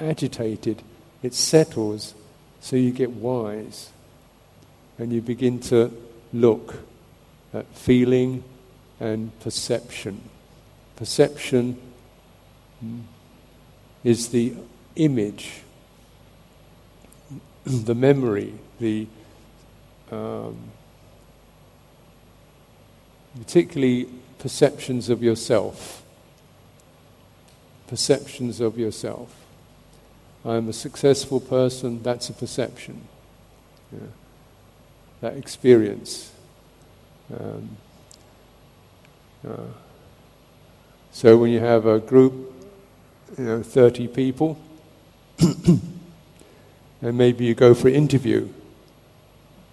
agitated, 0.02 0.82
it 1.22 1.34
settles 1.34 2.14
so 2.60 2.76
you 2.76 2.90
get 2.90 3.10
wise 3.10 3.90
and 4.98 5.12
you 5.12 5.20
begin 5.20 5.58
to 5.58 5.92
look 6.32 6.76
at 7.52 7.66
feeling 7.74 8.44
and 9.00 9.38
perception. 9.40 10.20
Perception 10.96 11.76
is 14.04 14.28
the 14.28 14.54
image, 14.96 15.62
the 17.64 17.94
memory, 17.94 18.54
the 18.78 19.06
um, 20.10 20.56
particularly 23.36 24.08
perceptions 24.38 25.08
of 25.08 25.22
yourself. 25.22 26.02
Perceptions 27.86 28.60
of 28.60 28.78
yourself. 28.78 29.41
I'm 30.44 30.68
a 30.68 30.72
successful 30.72 31.40
person, 31.40 32.02
that's 32.02 32.28
a 32.28 32.32
perception. 32.32 33.06
Yeah. 33.92 34.00
That 35.20 35.36
experience. 35.36 36.32
Um, 37.32 37.76
uh, 39.48 39.56
so 41.12 41.36
when 41.36 41.50
you 41.50 41.60
have 41.60 41.86
a 41.86 42.00
group, 42.00 42.52
you 43.38 43.44
know, 43.44 43.62
30 43.62 44.08
people, 44.08 44.58
and 45.38 45.80
maybe 47.02 47.44
you 47.44 47.54
go 47.54 47.74
for 47.74 47.88
an 47.88 47.94
interview, 47.94 48.48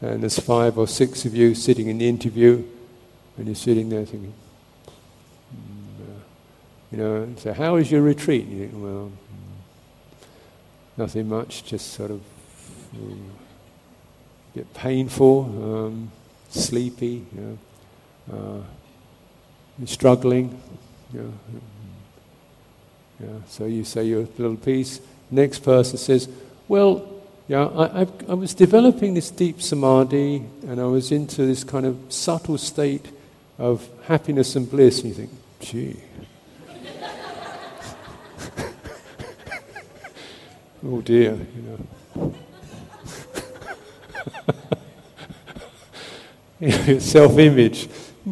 and 0.02 0.22
there's 0.22 0.40
five 0.40 0.78
or 0.78 0.88
six 0.88 1.26
of 1.26 1.36
you 1.36 1.56
sitting 1.56 1.88
in 1.88 1.98
the 1.98 2.08
interview, 2.08 2.64
and 3.38 3.48
you're 3.48 3.56
sitting 3.56 3.90
there 3.90 4.06
thinking, 4.06 4.34
mm, 5.56 6.02
uh, 6.02 6.20
you 6.92 6.98
know, 6.98 7.34
so 7.38 7.54
how 7.54 7.76
is 7.78 7.92
your 7.92 8.02
retreat? 8.02 8.46
You 8.48 8.68
think, 8.68 8.84
well, 8.84 9.12
nothing 11.00 11.30
much, 11.30 11.64
just 11.64 11.93
sort 11.93 12.12
of 12.12 12.22
um, 12.93 13.32
bit 14.54 14.72
painful, 14.74 15.45
um, 15.45 16.12
sleepy, 16.50 17.26
you 17.34 17.58
know, 18.28 18.38
uh, 18.38 19.86
struggling. 19.86 20.62
You 21.14 21.22
know, 21.22 21.34
yeah, 23.22 23.28
so 23.47 23.66
you 23.66 23.84
say 23.84 24.04
your 24.04 24.28
little 24.38 24.58
piece. 24.58 25.00
Next 25.32 25.60
person 25.60 25.97
says, 25.97 26.28
"Well, 26.68 27.10
yeah, 27.47 27.66
I, 27.66 28.02
I, 28.02 28.08
I 28.28 28.34
was 28.34 28.54
developing 28.54 29.14
this 29.14 29.32
deep 29.32 29.62
samadhi, 29.62 30.43
and 30.68 30.80
I 30.80 30.86
was 30.86 31.12
into 31.12 31.45
this 31.45 31.64
kind 31.64 31.86
of 31.86 31.97
subtle 32.10 32.58
state 32.58 33.08
of 33.58 33.88
happiness 34.04 34.56
and 34.56 34.70
bliss." 34.70 35.00
And 35.00 35.10
you 35.10 35.16
think, 35.16 35.32
"Gee." 35.60 36.09
Oh 40.86 41.02
dear, 41.02 41.38
you 41.56 41.62
know. 41.62 41.80
Self-image. 47.00 47.88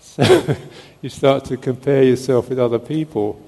so 0.00 0.56
you 1.00 1.08
start 1.08 1.44
to 1.44 1.56
compare 1.56 2.02
yourself 2.02 2.48
with 2.48 2.58
other 2.58 2.78
people. 2.78 3.40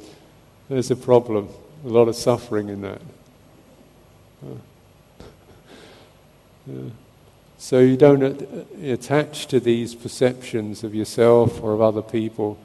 There's 0.69 0.91
a 0.91 0.97
problem. 0.97 1.49
A 1.85 1.89
lot 1.89 2.09
of 2.09 2.17
suffering 2.17 2.69
in 2.69 2.83
that. 2.83 3.01
Yeah. 6.67 7.04
So 7.65 7.79
you 7.79 7.97
don't 7.97 8.23
attach 8.83 9.47
to 9.47 9.59
these 9.59 9.95
perceptions 9.95 10.85
of 10.85 10.95
yourself 10.95 11.63
or 11.63 11.73
of 11.73 11.81
other 11.81 12.03
people. 12.03 12.59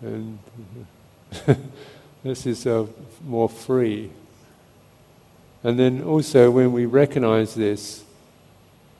And 0.00 0.38
this 2.24 2.46
is 2.46 2.66
uh, 2.66 2.86
more 3.26 3.50
free. 3.50 4.10
And 5.62 5.78
then 5.78 6.02
also, 6.02 6.50
when 6.50 6.72
we 6.72 6.86
recognize 6.86 7.54
this, 7.54 8.04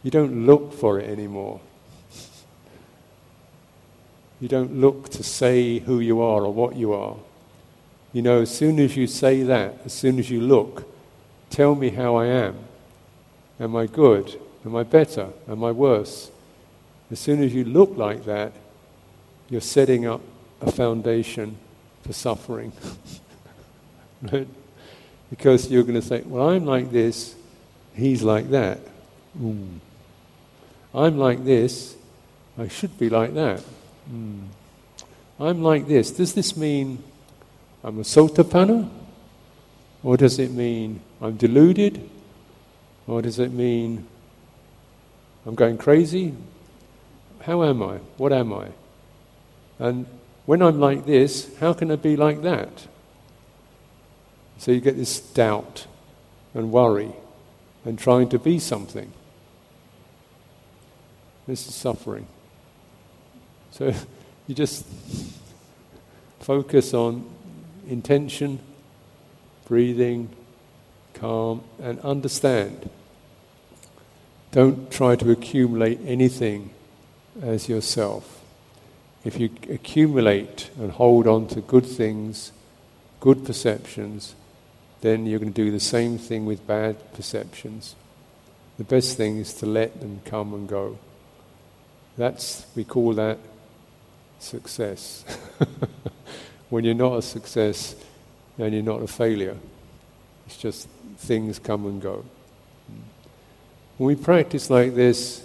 you 0.02 0.10
don't 0.10 0.44
look 0.44 0.74
for 0.74 1.00
it 1.00 1.08
anymore. 1.08 1.62
You 4.38 4.48
don't 4.48 4.78
look 4.82 5.08
to 5.08 5.22
say 5.22 5.78
who 5.78 5.98
you 5.98 6.20
are 6.20 6.42
or 6.42 6.52
what 6.52 6.76
you 6.76 6.92
are. 6.92 7.16
You 8.12 8.20
know, 8.20 8.42
as 8.42 8.54
soon 8.54 8.78
as 8.78 8.98
you 8.98 9.06
say 9.06 9.42
that, 9.44 9.78
as 9.86 9.94
soon 9.94 10.18
as 10.18 10.28
you 10.28 10.42
look, 10.42 10.86
tell 11.48 11.74
me 11.74 11.88
how 11.88 12.16
I 12.16 12.26
am. 12.26 12.58
Am 13.60 13.76
I 13.76 13.86
good? 13.86 14.40
Am 14.64 14.74
I 14.74 14.82
better? 14.82 15.28
Am 15.48 15.62
I 15.62 15.70
worse? 15.70 16.30
As 17.10 17.20
soon 17.20 17.42
as 17.42 17.54
you 17.54 17.64
look 17.64 17.96
like 17.96 18.24
that, 18.24 18.52
you're 19.48 19.60
setting 19.60 20.06
up 20.06 20.20
a 20.60 20.72
foundation 20.72 21.56
for 22.02 22.12
suffering. 22.12 22.72
right? 24.32 24.48
Because 25.30 25.70
you're 25.70 25.82
going 25.82 26.00
to 26.00 26.06
say, 26.06 26.22
well, 26.22 26.50
I'm 26.50 26.64
like 26.64 26.90
this, 26.90 27.34
he's 27.94 28.22
like 28.22 28.50
that. 28.50 28.78
Mm. 29.38 29.78
I'm 30.94 31.18
like 31.18 31.44
this, 31.44 31.96
I 32.56 32.68
should 32.68 32.98
be 32.98 33.10
like 33.10 33.34
that. 33.34 33.62
Mm. 34.10 34.46
I'm 35.40 35.62
like 35.62 35.86
this. 35.86 36.10
Does 36.12 36.34
this 36.34 36.56
mean 36.56 37.02
I'm 37.82 37.98
a 37.98 38.02
sotapanna? 38.02 38.88
Or 40.02 40.16
does 40.16 40.38
it 40.38 40.52
mean 40.52 41.00
I'm 41.20 41.36
deluded? 41.36 42.10
Or 43.06 43.22
does 43.22 43.38
it 43.38 43.52
mean 43.52 44.06
I'm 45.46 45.54
going 45.54 45.78
crazy? 45.78 46.34
How 47.42 47.62
am 47.64 47.82
I? 47.82 47.96
What 48.16 48.32
am 48.32 48.52
I? 48.52 48.68
And 49.78 50.06
when 50.46 50.62
I'm 50.62 50.80
like 50.80 51.04
this, 51.04 51.54
how 51.58 51.72
can 51.72 51.90
I 51.90 51.96
be 51.96 52.16
like 52.16 52.42
that? 52.42 52.86
So 54.58 54.72
you 54.72 54.80
get 54.80 54.96
this 54.96 55.20
doubt 55.20 55.86
and 56.54 56.70
worry 56.70 57.12
and 57.84 57.98
trying 57.98 58.28
to 58.30 58.38
be 58.38 58.58
something. 58.58 59.12
This 61.46 61.66
is 61.66 61.74
suffering. 61.74 62.26
So 63.72 63.92
you 64.46 64.54
just 64.54 64.86
focus 66.40 66.94
on 66.94 67.28
intention, 67.88 68.58
breathing, 69.66 70.30
calm, 71.14 71.62
and 71.80 71.98
understand. 72.00 72.90
Don't 74.52 74.90
try 74.90 75.16
to 75.16 75.30
accumulate 75.30 75.98
anything 76.04 76.70
as 77.42 77.68
yourself. 77.68 78.40
If 79.24 79.40
you 79.40 79.50
accumulate 79.70 80.70
and 80.78 80.92
hold 80.92 81.26
on 81.26 81.46
to 81.48 81.60
good 81.60 81.86
things, 81.86 82.52
good 83.20 83.44
perceptions, 83.44 84.34
then 85.00 85.26
you're 85.26 85.38
going 85.38 85.52
to 85.52 85.64
do 85.64 85.70
the 85.70 85.80
same 85.80 86.18
thing 86.18 86.46
with 86.46 86.66
bad 86.66 87.12
perceptions. 87.14 87.94
The 88.78 88.84
best 88.84 89.16
thing 89.16 89.38
is 89.38 89.54
to 89.54 89.66
let 89.66 90.00
them 90.00 90.20
come 90.24 90.52
and 90.52 90.68
go. 90.68 90.98
That's, 92.16 92.66
we 92.76 92.84
call 92.84 93.14
that 93.14 93.38
success. 94.38 95.24
when 96.70 96.84
you're 96.84 96.94
not 96.94 97.18
a 97.18 97.22
success, 97.22 97.96
then 98.56 98.72
you're 98.72 98.82
not 98.82 99.02
a 99.02 99.06
failure. 99.06 99.56
It's 100.46 100.56
just 100.56 100.88
things 101.16 101.58
come 101.58 101.86
and 101.86 102.00
go. 102.00 102.24
When 103.98 104.08
we 104.08 104.16
practice 104.16 104.70
like 104.70 104.94
this, 104.94 105.44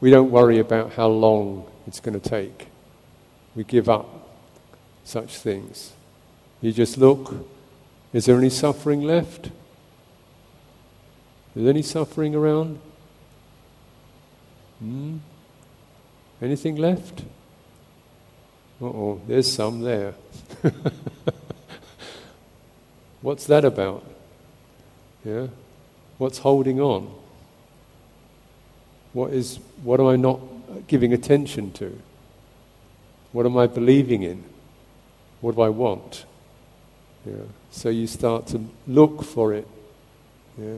we 0.00 0.10
don't 0.10 0.30
worry 0.30 0.58
about 0.58 0.92
how 0.92 1.08
long 1.08 1.66
it's 1.86 2.00
going 2.00 2.18
to 2.18 2.28
take. 2.28 2.68
We 3.54 3.64
give 3.64 3.88
up 3.88 4.28
such 5.04 5.36
things. 5.38 5.92
You 6.60 6.72
just 6.72 6.98
look 6.98 7.46
is 8.12 8.24
there 8.24 8.38
any 8.38 8.50
suffering 8.50 9.02
left? 9.02 9.46
Is 11.54 11.62
there 11.62 11.70
any 11.70 11.82
suffering 11.82 12.34
around? 12.34 12.78
Hmm? 14.78 15.18
Anything 16.40 16.76
left? 16.76 17.22
Uh 18.80 18.86
oh, 18.86 19.20
there's 19.26 19.50
some 19.50 19.80
there. 19.80 20.14
What's 23.20 23.46
that 23.46 23.64
about? 23.64 24.04
Yeah? 25.24 25.48
What's 26.18 26.38
holding 26.38 26.80
on? 26.80 27.12
What 29.12 29.32
is 29.32 29.58
what 29.82 30.00
am 30.00 30.06
I 30.06 30.16
not 30.16 30.40
giving 30.86 31.12
attention 31.12 31.72
to? 31.72 31.98
What 33.32 33.46
am 33.46 33.56
I 33.56 33.66
believing 33.66 34.22
in? 34.22 34.44
What 35.40 35.56
do 35.56 35.62
I 35.62 35.68
want? 35.68 36.24
Yeah. 37.26 37.34
So 37.70 37.88
you 37.88 38.06
start 38.06 38.46
to 38.48 38.64
look 38.86 39.22
for 39.22 39.52
it. 39.52 39.66
Yeah. 40.56 40.76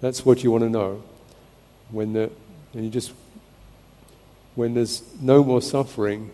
That's 0.00 0.24
what 0.24 0.42
you 0.42 0.50
want 0.50 0.64
to 0.64 0.70
know. 0.70 1.02
When 1.90 2.12
the 2.12 2.30
and 2.72 2.84
you 2.84 2.90
just 2.90 3.12
when 4.54 4.74
there's 4.74 5.02
no 5.20 5.42
more 5.42 5.60
suffering, 5.60 6.30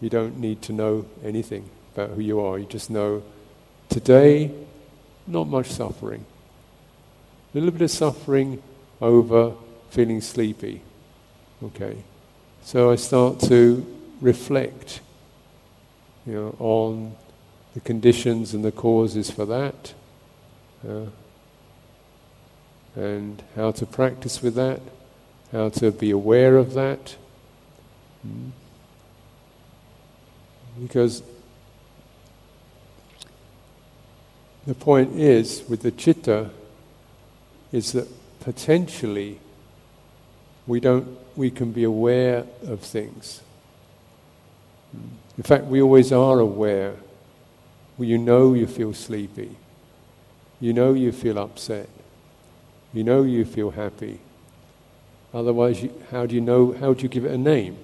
you 0.00 0.10
don't 0.10 0.38
need 0.38 0.62
to 0.62 0.72
know 0.72 1.06
anything 1.22 1.68
about 1.94 2.10
who 2.10 2.20
you 2.20 2.40
are. 2.40 2.58
You 2.58 2.66
just 2.66 2.90
know 2.90 3.22
today, 3.88 4.50
not 5.26 5.48
much 5.48 5.66
suffering. 5.66 6.24
A 7.52 7.58
little 7.58 7.70
bit 7.70 7.82
of 7.82 7.90
suffering 7.90 8.62
over 9.00 9.54
feeling 9.90 10.20
sleepy. 10.20 10.82
Okay. 11.62 11.96
So 12.62 12.90
I 12.90 12.96
start 12.96 13.40
to 13.40 13.86
reflect 14.20 15.00
you 16.26 16.32
know, 16.32 16.56
on 16.58 17.14
the 17.74 17.80
conditions 17.80 18.54
and 18.54 18.64
the 18.64 18.72
causes 18.72 19.30
for 19.30 19.44
that, 19.46 19.94
uh, 20.88 21.06
and 22.96 23.42
how 23.56 23.70
to 23.72 23.84
practice 23.84 24.40
with 24.42 24.54
that, 24.54 24.80
how 25.52 25.68
to 25.68 25.90
be 25.90 26.10
aware 26.10 26.56
of 26.56 26.74
that. 26.74 27.16
Mm. 28.26 28.50
Because 30.80 31.22
the 34.66 34.74
point 34.74 35.12
is, 35.16 35.64
with 35.68 35.82
the 35.82 35.90
chitta, 35.90 36.50
is 37.72 37.92
that 37.92 38.08
potentially 38.40 39.40
we 40.66 40.80
don't 40.80 41.18
we 41.36 41.50
can 41.50 41.72
be 41.72 41.84
aware 41.84 42.44
of 42.66 42.80
things. 42.80 43.42
In 45.36 45.42
fact, 45.42 45.64
we 45.64 45.82
always 45.82 46.12
are 46.12 46.38
aware 46.38 46.94
well, 47.96 48.08
you 48.08 48.18
know 48.18 48.54
you 48.54 48.66
feel 48.66 48.92
sleepy. 48.92 49.56
You 50.60 50.72
know 50.72 50.94
you 50.94 51.12
feel 51.12 51.38
upset. 51.38 51.88
You 52.92 53.04
know 53.04 53.22
you 53.22 53.44
feel 53.44 53.70
happy. 53.70 54.20
Otherwise, 55.32 55.82
you, 55.82 55.92
how 56.10 56.26
do 56.26 56.34
you 56.34 56.40
know? 56.40 56.72
How 56.72 56.94
do 56.94 57.02
you 57.02 57.08
give 57.08 57.24
it 57.24 57.32
a 57.32 57.38
name? 57.38 57.76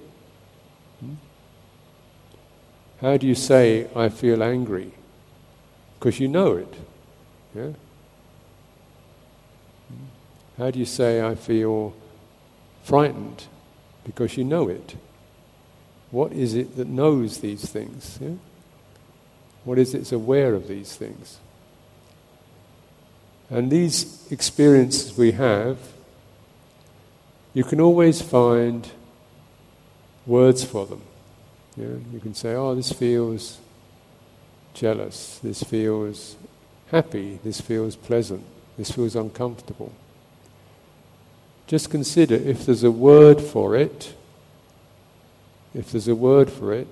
Hmm? 0.99 1.13
How 2.99 3.17
do 3.17 3.27
you 3.27 3.35
say, 3.35 3.87
I 3.95 4.09
feel 4.09 4.43
angry? 4.43 4.91
Because 6.01 6.19
you 6.19 6.27
know 6.27 6.53
it. 6.53 6.73
Yeah? 7.53 7.73
How 10.57 10.71
do 10.71 10.79
you 10.79 10.85
say, 10.85 11.23
I 11.23 11.35
feel 11.35 11.93
frightened? 12.81 13.43
Because 14.03 14.35
you 14.35 14.43
know 14.43 14.67
it. 14.67 14.95
What 16.09 16.31
is 16.31 16.55
it 16.55 16.75
that 16.77 16.87
knows 16.87 17.37
these 17.41 17.69
things? 17.69 18.17
Yeah? 18.19 18.31
What 19.63 19.77
is 19.77 19.93
it 19.93 19.99
that's 19.99 20.11
aware 20.11 20.55
of 20.55 20.67
these 20.67 20.95
things? 20.95 21.37
And 23.51 23.69
these 23.69 24.25
experiences 24.31 25.15
we 25.15 25.33
have, 25.33 25.77
you 27.53 27.63
can 27.63 27.79
always 27.79 28.23
find 28.23 28.89
words 30.25 30.63
for 30.63 30.87
them. 30.87 31.03
Know, 31.77 32.01
you 32.11 32.19
can 32.19 32.33
say, 32.33 32.55
oh, 32.55 32.73
this 32.73 32.91
feels 32.91 33.59
jealous, 34.73 35.39
this 35.43 35.63
feels 35.63 36.35
happy, 36.91 37.39
this 37.43 37.61
feels 37.61 37.95
pleasant, 37.95 38.43
this 38.77 38.91
feels 38.91 39.15
uncomfortable. 39.15 39.91
Just 41.67 41.89
consider 41.89 42.35
if 42.35 42.65
there's 42.65 42.83
a 42.83 42.91
word 42.91 43.41
for 43.41 43.75
it, 43.75 44.13
if 45.73 45.91
there's 45.91 46.07
a 46.07 46.15
word 46.15 46.49
for 46.49 46.73
it, 46.73 46.87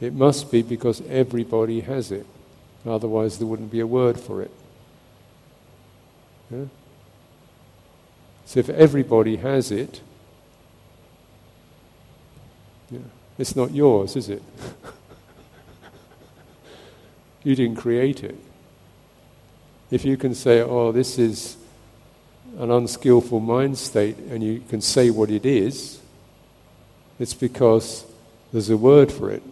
it 0.00 0.12
must 0.12 0.50
be 0.50 0.62
because 0.62 1.00
everybody 1.08 1.80
has 1.80 2.10
it. 2.10 2.26
Otherwise, 2.84 3.38
there 3.38 3.46
wouldn't 3.46 3.70
be 3.70 3.80
a 3.80 3.86
word 3.86 4.20
for 4.20 4.42
it. 4.42 4.50
Yeah? 6.50 6.64
So, 8.44 8.60
if 8.60 8.68
everybody 8.68 9.36
has 9.36 9.70
it, 9.70 10.02
yeah, 12.90 12.98
it's 13.38 13.56
not 13.56 13.72
yours, 13.72 14.16
is 14.16 14.28
it? 14.28 14.42
you 17.44 17.54
didn't 17.54 17.76
create 17.76 18.24
it. 18.24 18.36
If 19.90 20.04
you 20.04 20.16
can 20.16 20.34
say, 20.34 20.60
oh, 20.60 20.90
this 20.90 21.18
is 21.18 21.56
an 22.58 22.70
unskillful 22.70 23.40
mind 23.40 23.78
state, 23.78 24.16
and 24.18 24.42
you 24.42 24.62
can 24.68 24.80
say 24.80 25.10
what 25.10 25.30
it 25.30 25.46
is, 25.46 26.00
it's 27.18 27.34
because 27.34 28.04
there's 28.52 28.70
a 28.70 28.76
word 28.76 29.12
for 29.12 29.30
it. 29.30 29.42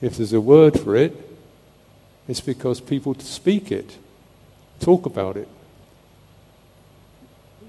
If 0.00 0.16
there's 0.16 0.32
a 0.32 0.40
word 0.40 0.78
for 0.78 0.96
it, 0.96 1.14
it's 2.28 2.40
because 2.40 2.80
people 2.80 3.14
speak 3.18 3.70
it, 3.70 3.96
talk 4.80 5.06
about 5.06 5.36
it. 5.36 5.48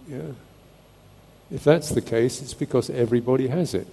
Yeah. 0.07 0.31
if 1.51 1.65
that's 1.65 1.89
the 1.89 2.01
case, 2.01 2.41
it's 2.41 2.53
because 2.53 2.89
everybody 2.89 3.47
has 3.47 3.73
it. 3.73 3.87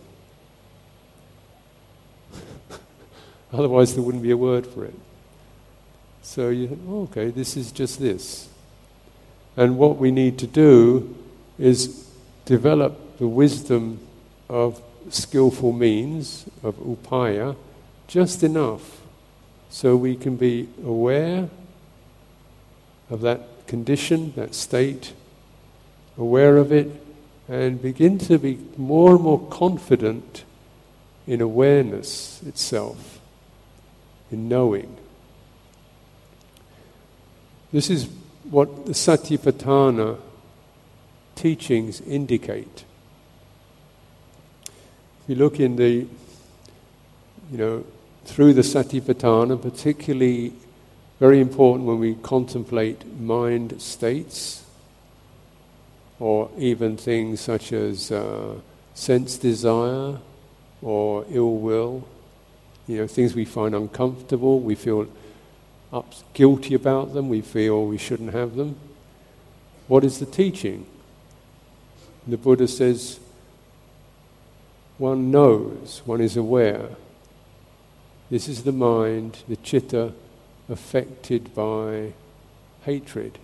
Otherwise, 3.54 3.94
there 3.94 4.02
wouldn't 4.02 4.22
be 4.22 4.32
a 4.32 4.36
word 4.36 4.66
for 4.66 4.84
it. 4.84 4.94
So 6.22 6.48
you 6.48 6.68
think, 6.68 6.80
oh, 6.88 7.02
okay, 7.02 7.30
this 7.30 7.56
is 7.56 7.70
just 7.70 8.00
this. 8.00 8.48
And 9.56 9.78
what 9.78 9.98
we 9.98 10.10
need 10.10 10.38
to 10.38 10.46
do 10.46 11.14
is 11.58 12.10
develop 12.44 13.18
the 13.18 13.28
wisdom 13.28 14.00
of 14.48 14.82
skillful 15.10 15.72
means, 15.72 16.46
of 16.62 16.74
upaya, 16.76 17.56
just 18.08 18.42
enough 18.42 19.02
so 19.70 19.96
we 19.96 20.16
can 20.16 20.36
be 20.36 20.68
aware 20.84 21.48
of 23.10 23.20
that 23.20 23.66
condition, 23.66 24.32
that 24.36 24.54
state, 24.54 25.12
aware 26.16 26.56
of 26.56 26.72
it, 26.72 26.90
and 27.48 27.80
begin 27.80 28.18
to 28.18 28.38
be 28.38 28.58
more 28.76 29.12
and 29.12 29.20
more 29.20 29.46
confident 29.48 30.44
in 31.26 31.40
awareness 31.40 32.42
itself, 32.46 33.13
in 34.34 34.48
knowing. 34.48 34.96
This 37.72 37.88
is 37.90 38.08
what 38.50 38.86
the 38.86 38.92
Satipatthana 38.92 40.18
teachings 41.34 42.00
indicate. 42.02 42.84
If 45.22 45.28
you 45.28 45.36
look 45.36 45.58
in 45.58 45.76
the, 45.76 46.06
you 47.50 47.58
know, 47.58 47.84
through 48.26 48.52
the 48.54 48.62
Satipatthana, 48.62 49.60
particularly 49.60 50.52
very 51.18 51.40
important 51.40 51.88
when 51.88 51.98
we 51.98 52.14
contemplate 52.16 53.06
mind 53.18 53.80
states, 53.80 54.64
or 56.20 56.50
even 56.58 56.96
things 56.96 57.40
such 57.40 57.72
as 57.72 58.12
uh, 58.12 58.54
sense 58.94 59.36
desire 59.36 60.18
or 60.82 61.24
ill 61.30 61.56
will, 61.56 62.06
you 62.86 62.98
know, 62.98 63.06
things 63.06 63.34
we 63.34 63.44
find 63.44 63.74
uncomfortable, 63.74 64.60
we 64.60 64.74
feel 64.74 65.08
up, 65.92 66.12
guilty 66.32 66.74
about 66.74 67.14
them, 67.14 67.28
we 67.28 67.40
feel 67.40 67.86
we 67.86 67.98
shouldn't 67.98 68.32
have 68.32 68.56
them. 68.56 68.76
What 69.86 70.04
is 70.04 70.18
the 70.18 70.26
teaching? 70.26 70.86
The 72.26 72.36
Buddha 72.36 72.66
says, 72.68 73.20
one 74.98 75.30
knows, 75.30 76.02
one 76.04 76.20
is 76.20 76.36
aware. 76.36 76.88
This 78.30 78.48
is 78.48 78.64
the 78.64 78.72
mind, 78.72 79.42
the 79.48 79.56
chitta, 79.56 80.12
affected 80.68 81.54
by 81.54 82.12
hatred. 82.82 83.38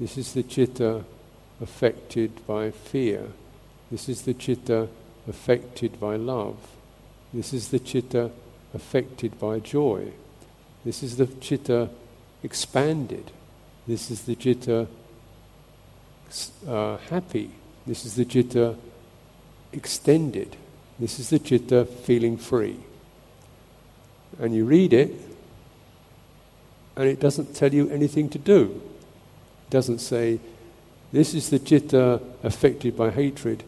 This 0.00 0.18
is 0.18 0.34
the 0.34 0.42
chitta 0.42 1.04
affected 1.60 2.46
by 2.46 2.70
fear. 2.70 3.28
This 3.90 4.08
is 4.08 4.22
the 4.22 4.34
chitta 4.34 4.88
affected 5.28 6.00
by 6.00 6.16
love. 6.16 6.56
This 7.32 7.52
is 7.52 7.68
the 7.68 7.78
chitta 7.78 8.30
affected 8.74 9.38
by 9.38 9.58
joy. 9.60 10.12
This 10.84 11.02
is 11.02 11.16
the 11.16 11.26
chitta 11.26 11.90
expanded. 12.42 13.30
This 13.86 14.10
is 14.10 14.22
the 14.22 14.34
chitta 14.34 14.86
uh, 16.66 16.96
happy. 17.08 17.50
This 17.86 18.04
is 18.04 18.14
the 18.14 18.24
chitta 18.24 18.76
extended. 19.72 20.56
This 20.98 21.18
is 21.18 21.30
the 21.30 21.38
chitta 21.38 21.84
feeling 21.84 22.36
free. 22.36 22.78
And 24.38 24.54
you 24.54 24.64
read 24.64 24.92
it, 24.92 25.12
and 26.96 27.08
it 27.08 27.20
doesn't 27.20 27.54
tell 27.54 27.72
you 27.72 27.88
anything 27.90 28.28
to 28.30 28.38
do. 28.38 28.82
It 29.66 29.70
doesn't 29.70 30.00
say, 30.00 30.40
this 31.12 31.32
is 31.34 31.48
the 31.50 31.58
chitta 31.58 32.20
affected 32.42 32.96
by 32.96 33.10
hatred, 33.10 33.64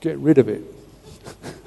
get 0.00 0.16
rid 0.18 0.38
of 0.38 0.48
it. 0.48 0.62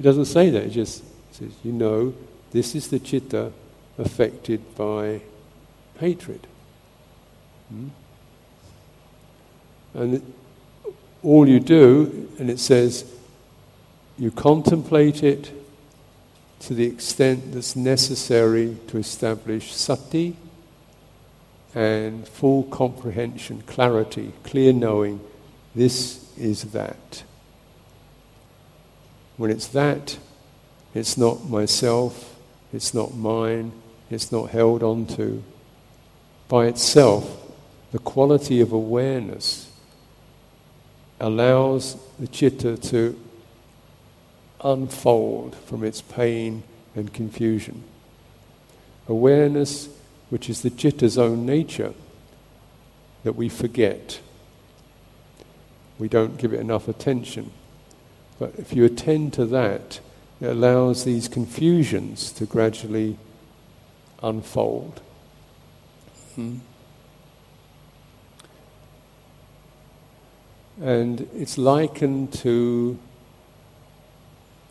it 0.00 0.02
doesn't 0.02 0.24
say 0.24 0.48
that, 0.48 0.62
it 0.62 0.70
just 0.70 1.04
says, 1.30 1.52
you 1.62 1.72
know, 1.72 2.14
this 2.52 2.74
is 2.74 2.88
the 2.88 2.98
chitta 2.98 3.52
affected 3.98 4.74
by 4.74 5.20
hatred. 5.98 6.46
Hmm? 7.68 7.88
And 9.92 10.14
it, 10.14 10.22
all 11.22 11.46
you 11.46 11.60
do, 11.60 12.30
and 12.38 12.48
it 12.48 12.58
says, 12.58 13.04
you 14.16 14.30
contemplate 14.30 15.22
it 15.22 15.52
to 16.60 16.72
the 16.72 16.86
extent 16.86 17.52
that's 17.52 17.76
necessary 17.76 18.78
to 18.86 18.96
establish 18.96 19.74
sati 19.74 20.34
and 21.74 22.26
full 22.26 22.62
comprehension, 22.62 23.62
clarity, 23.66 24.32
clear 24.44 24.72
knowing. 24.72 25.20
This 25.74 26.34
is 26.38 26.62
that. 26.72 27.22
When 29.40 29.50
it's 29.50 29.68
that, 29.68 30.18
it's 30.94 31.16
not 31.16 31.48
myself, 31.48 32.36
it's 32.74 32.92
not 32.92 33.14
mine, 33.14 33.72
it's 34.10 34.30
not 34.30 34.50
held 34.50 34.82
onto. 34.82 35.42
By 36.46 36.66
itself, 36.66 37.50
the 37.90 38.00
quality 38.00 38.60
of 38.60 38.70
awareness 38.70 39.72
allows 41.18 41.96
the 42.18 42.28
chitta 42.28 42.76
to 42.76 43.18
unfold 44.62 45.56
from 45.64 45.84
its 45.84 46.02
pain 46.02 46.62
and 46.94 47.10
confusion. 47.10 47.82
Awareness, 49.08 49.88
which 50.28 50.50
is 50.50 50.60
the 50.60 50.68
chitta's 50.68 51.16
own 51.16 51.46
nature, 51.46 51.94
that 53.24 53.36
we 53.36 53.48
forget. 53.48 54.20
We 55.98 56.08
don't 56.08 56.36
give 56.36 56.52
it 56.52 56.60
enough 56.60 56.88
attention. 56.88 57.52
But 58.40 58.54
if 58.56 58.72
you 58.72 58.86
attend 58.86 59.34
to 59.34 59.44
that, 59.44 60.00
it 60.40 60.46
allows 60.46 61.04
these 61.04 61.28
confusions 61.28 62.32
to 62.32 62.46
gradually 62.46 63.18
unfold. 64.22 65.02
Hmm. 66.34 66.56
And 70.80 71.28
it's 71.36 71.58
likened 71.58 72.32
to, 72.38 72.98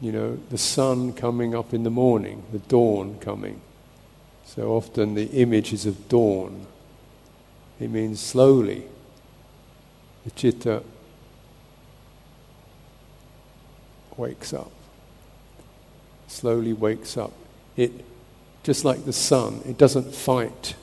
you 0.01 0.11
know, 0.11 0.39
the 0.49 0.57
sun 0.57 1.13
coming 1.13 1.53
up 1.53 1.71
in 1.71 1.83
the 1.83 1.91
morning, 1.91 2.41
the 2.51 2.57
dawn 2.57 3.19
coming. 3.19 3.61
So 4.45 4.71
often 4.71 5.13
the 5.13 5.27
image 5.27 5.73
is 5.73 5.85
of 5.85 6.09
dawn. 6.09 6.65
It 7.79 7.91
means 7.91 8.19
slowly. 8.19 8.85
The 10.25 10.31
chitta 10.31 10.81
wakes 14.19 14.53
up. 14.53 14.71
Slowly 16.27 16.73
wakes 16.73 17.17
up. 17.17 17.31
It, 17.75 17.91
just 18.61 18.85
like 18.85 19.05
the 19.05 19.13
sun, 19.13 19.61
it 19.65 19.77
doesn't 19.77 20.13
fight 20.13 20.75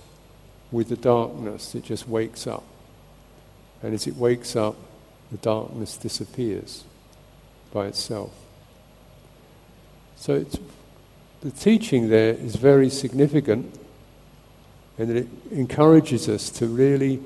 with 0.73 0.89
the 0.89 0.97
darkness, 0.97 1.75
it 1.75 1.85
just 1.85 2.09
wakes 2.09 2.47
up. 2.47 2.65
And 3.83 3.95
as 3.95 4.07
it 4.07 4.17
wakes 4.17 4.57
up, 4.57 4.75
the 5.31 5.37
darkness 5.39 5.97
disappears 5.97 6.85
by 7.73 7.87
itself. 7.87 8.33
So 10.17 10.35
it's, 10.35 10.59
the 11.43 11.51
teaching 11.51 12.09
there 12.09 12.33
is 12.33 12.57
very 12.57 12.89
significant 12.91 13.79
and 14.99 15.11
it 15.11 15.29
encourages 15.53 16.29
us 16.29 16.49
to 16.51 16.67
really 16.67 17.21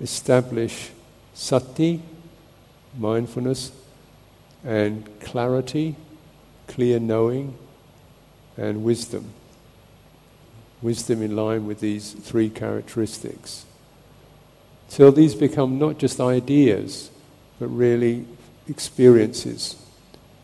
establish 0.00 0.90
sati, 1.34 2.00
mindfulness, 2.98 3.72
and 4.64 5.08
clarity, 5.20 5.96
clear 6.66 7.00
knowing, 7.00 7.56
and 8.56 8.84
wisdom. 8.84 9.32
Wisdom 10.82 11.22
in 11.22 11.36
line 11.36 11.66
with 11.66 11.80
these 11.80 12.12
three 12.12 12.50
characteristics. 12.50 13.64
Till 14.88 15.12
these 15.12 15.34
become 15.34 15.78
not 15.78 15.98
just 15.98 16.20
ideas, 16.20 17.10
but 17.58 17.68
really 17.68 18.26
experiences 18.68 19.76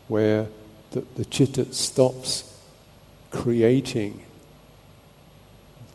where 0.07 0.47
the, 0.91 1.03
the 1.15 1.25
chitta 1.25 1.73
stops 1.73 2.57
creating 3.29 4.23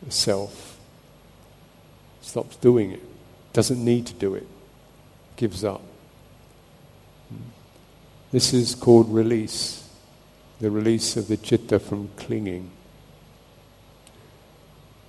a 0.07 0.11
self, 0.11 0.77
stops 2.21 2.55
doing 2.57 2.91
it, 2.91 3.01
doesn't 3.53 3.83
need 3.83 4.05
to 4.07 4.13
do 4.13 4.35
it, 4.35 4.47
gives 5.35 5.63
up. 5.63 5.81
This 8.33 8.51
is 8.51 8.73
called 8.73 9.13
release, 9.13 9.87
the 10.59 10.71
release 10.71 11.15
of 11.17 11.27
the 11.27 11.37
chitta 11.37 11.77
from 11.77 12.09
clinging. 12.17 12.71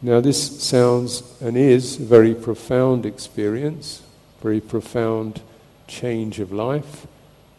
Now, 0.02 0.20
this 0.20 0.62
sounds 0.62 1.22
and 1.40 1.56
is 1.56 1.98
a 1.98 2.02
very 2.02 2.34
profound 2.34 3.06
experience, 3.06 4.02
very 4.42 4.60
profound 4.60 5.40
change 5.86 6.38
of 6.38 6.52
life, 6.52 7.06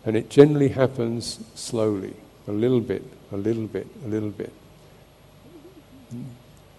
and 0.06 0.16
it 0.16 0.30
generally 0.30 0.70
happens 0.70 1.40
slowly, 1.56 2.14
a 2.48 2.52
little 2.52 2.80
bit, 2.80 3.02
a 3.32 3.38
little 3.38 3.66
bit, 3.66 3.88
a 4.06 4.08
little 4.08 4.30
bit. 4.30 4.54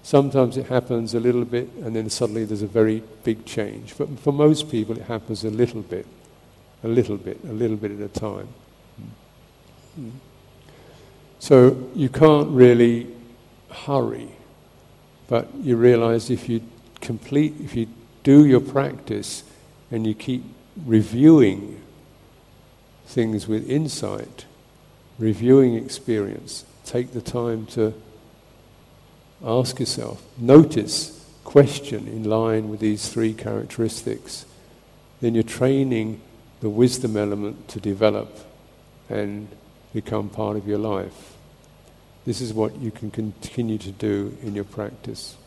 Sometimes 0.04 0.56
it 0.56 0.66
happens 0.66 1.12
a 1.12 1.18
little 1.18 1.44
bit 1.44 1.68
and 1.82 1.96
then 1.96 2.08
suddenly 2.08 2.44
there's 2.44 2.62
a 2.62 2.68
very 2.68 3.02
big 3.24 3.44
change. 3.46 3.98
But 3.98 4.16
for 4.20 4.32
most 4.32 4.70
people, 4.70 4.96
it 4.96 5.06
happens 5.06 5.42
a 5.42 5.50
little 5.50 5.82
bit, 5.82 6.06
a 6.84 6.88
little 6.88 7.16
bit, 7.16 7.40
a 7.42 7.52
little 7.52 7.76
bit 7.76 7.90
at 7.90 8.00
a 8.00 8.08
time. 8.08 8.46
So 11.38 11.90
you 11.94 12.08
can't 12.08 12.50
really 12.50 13.08
hurry, 13.70 14.30
but 15.28 15.54
you 15.56 15.76
realize 15.76 16.30
if 16.30 16.48
you 16.48 16.62
complete, 17.00 17.54
if 17.60 17.76
you 17.76 17.88
do 18.22 18.44
your 18.44 18.60
practice 18.60 19.44
and 19.90 20.06
you 20.06 20.14
keep 20.14 20.42
reviewing 20.84 21.80
things 23.06 23.46
with 23.46 23.68
insight, 23.68 24.44
reviewing 25.18 25.74
experience, 25.74 26.64
take 26.84 27.12
the 27.12 27.20
time 27.20 27.66
to 27.66 27.94
ask 29.44 29.78
yourself, 29.78 30.22
notice, 30.38 31.12
question 31.44 32.08
in 32.08 32.24
line 32.24 32.68
with 32.68 32.80
these 32.80 33.08
three 33.08 33.32
characteristics, 33.32 34.46
then 35.20 35.34
you're 35.34 35.44
training 35.44 36.20
the 36.60 36.68
wisdom 36.68 37.16
element 37.16 37.68
to 37.68 37.78
develop 37.78 38.40
and 39.08 39.48
become 39.96 40.28
part 40.28 40.58
of 40.58 40.68
your 40.68 40.76
life. 40.76 41.32
This 42.26 42.42
is 42.42 42.52
what 42.52 42.76
you 42.76 42.90
can 42.90 43.10
continue 43.10 43.78
to 43.78 43.90
do 43.90 44.36
in 44.42 44.54
your 44.54 44.64
practice. 44.64 45.38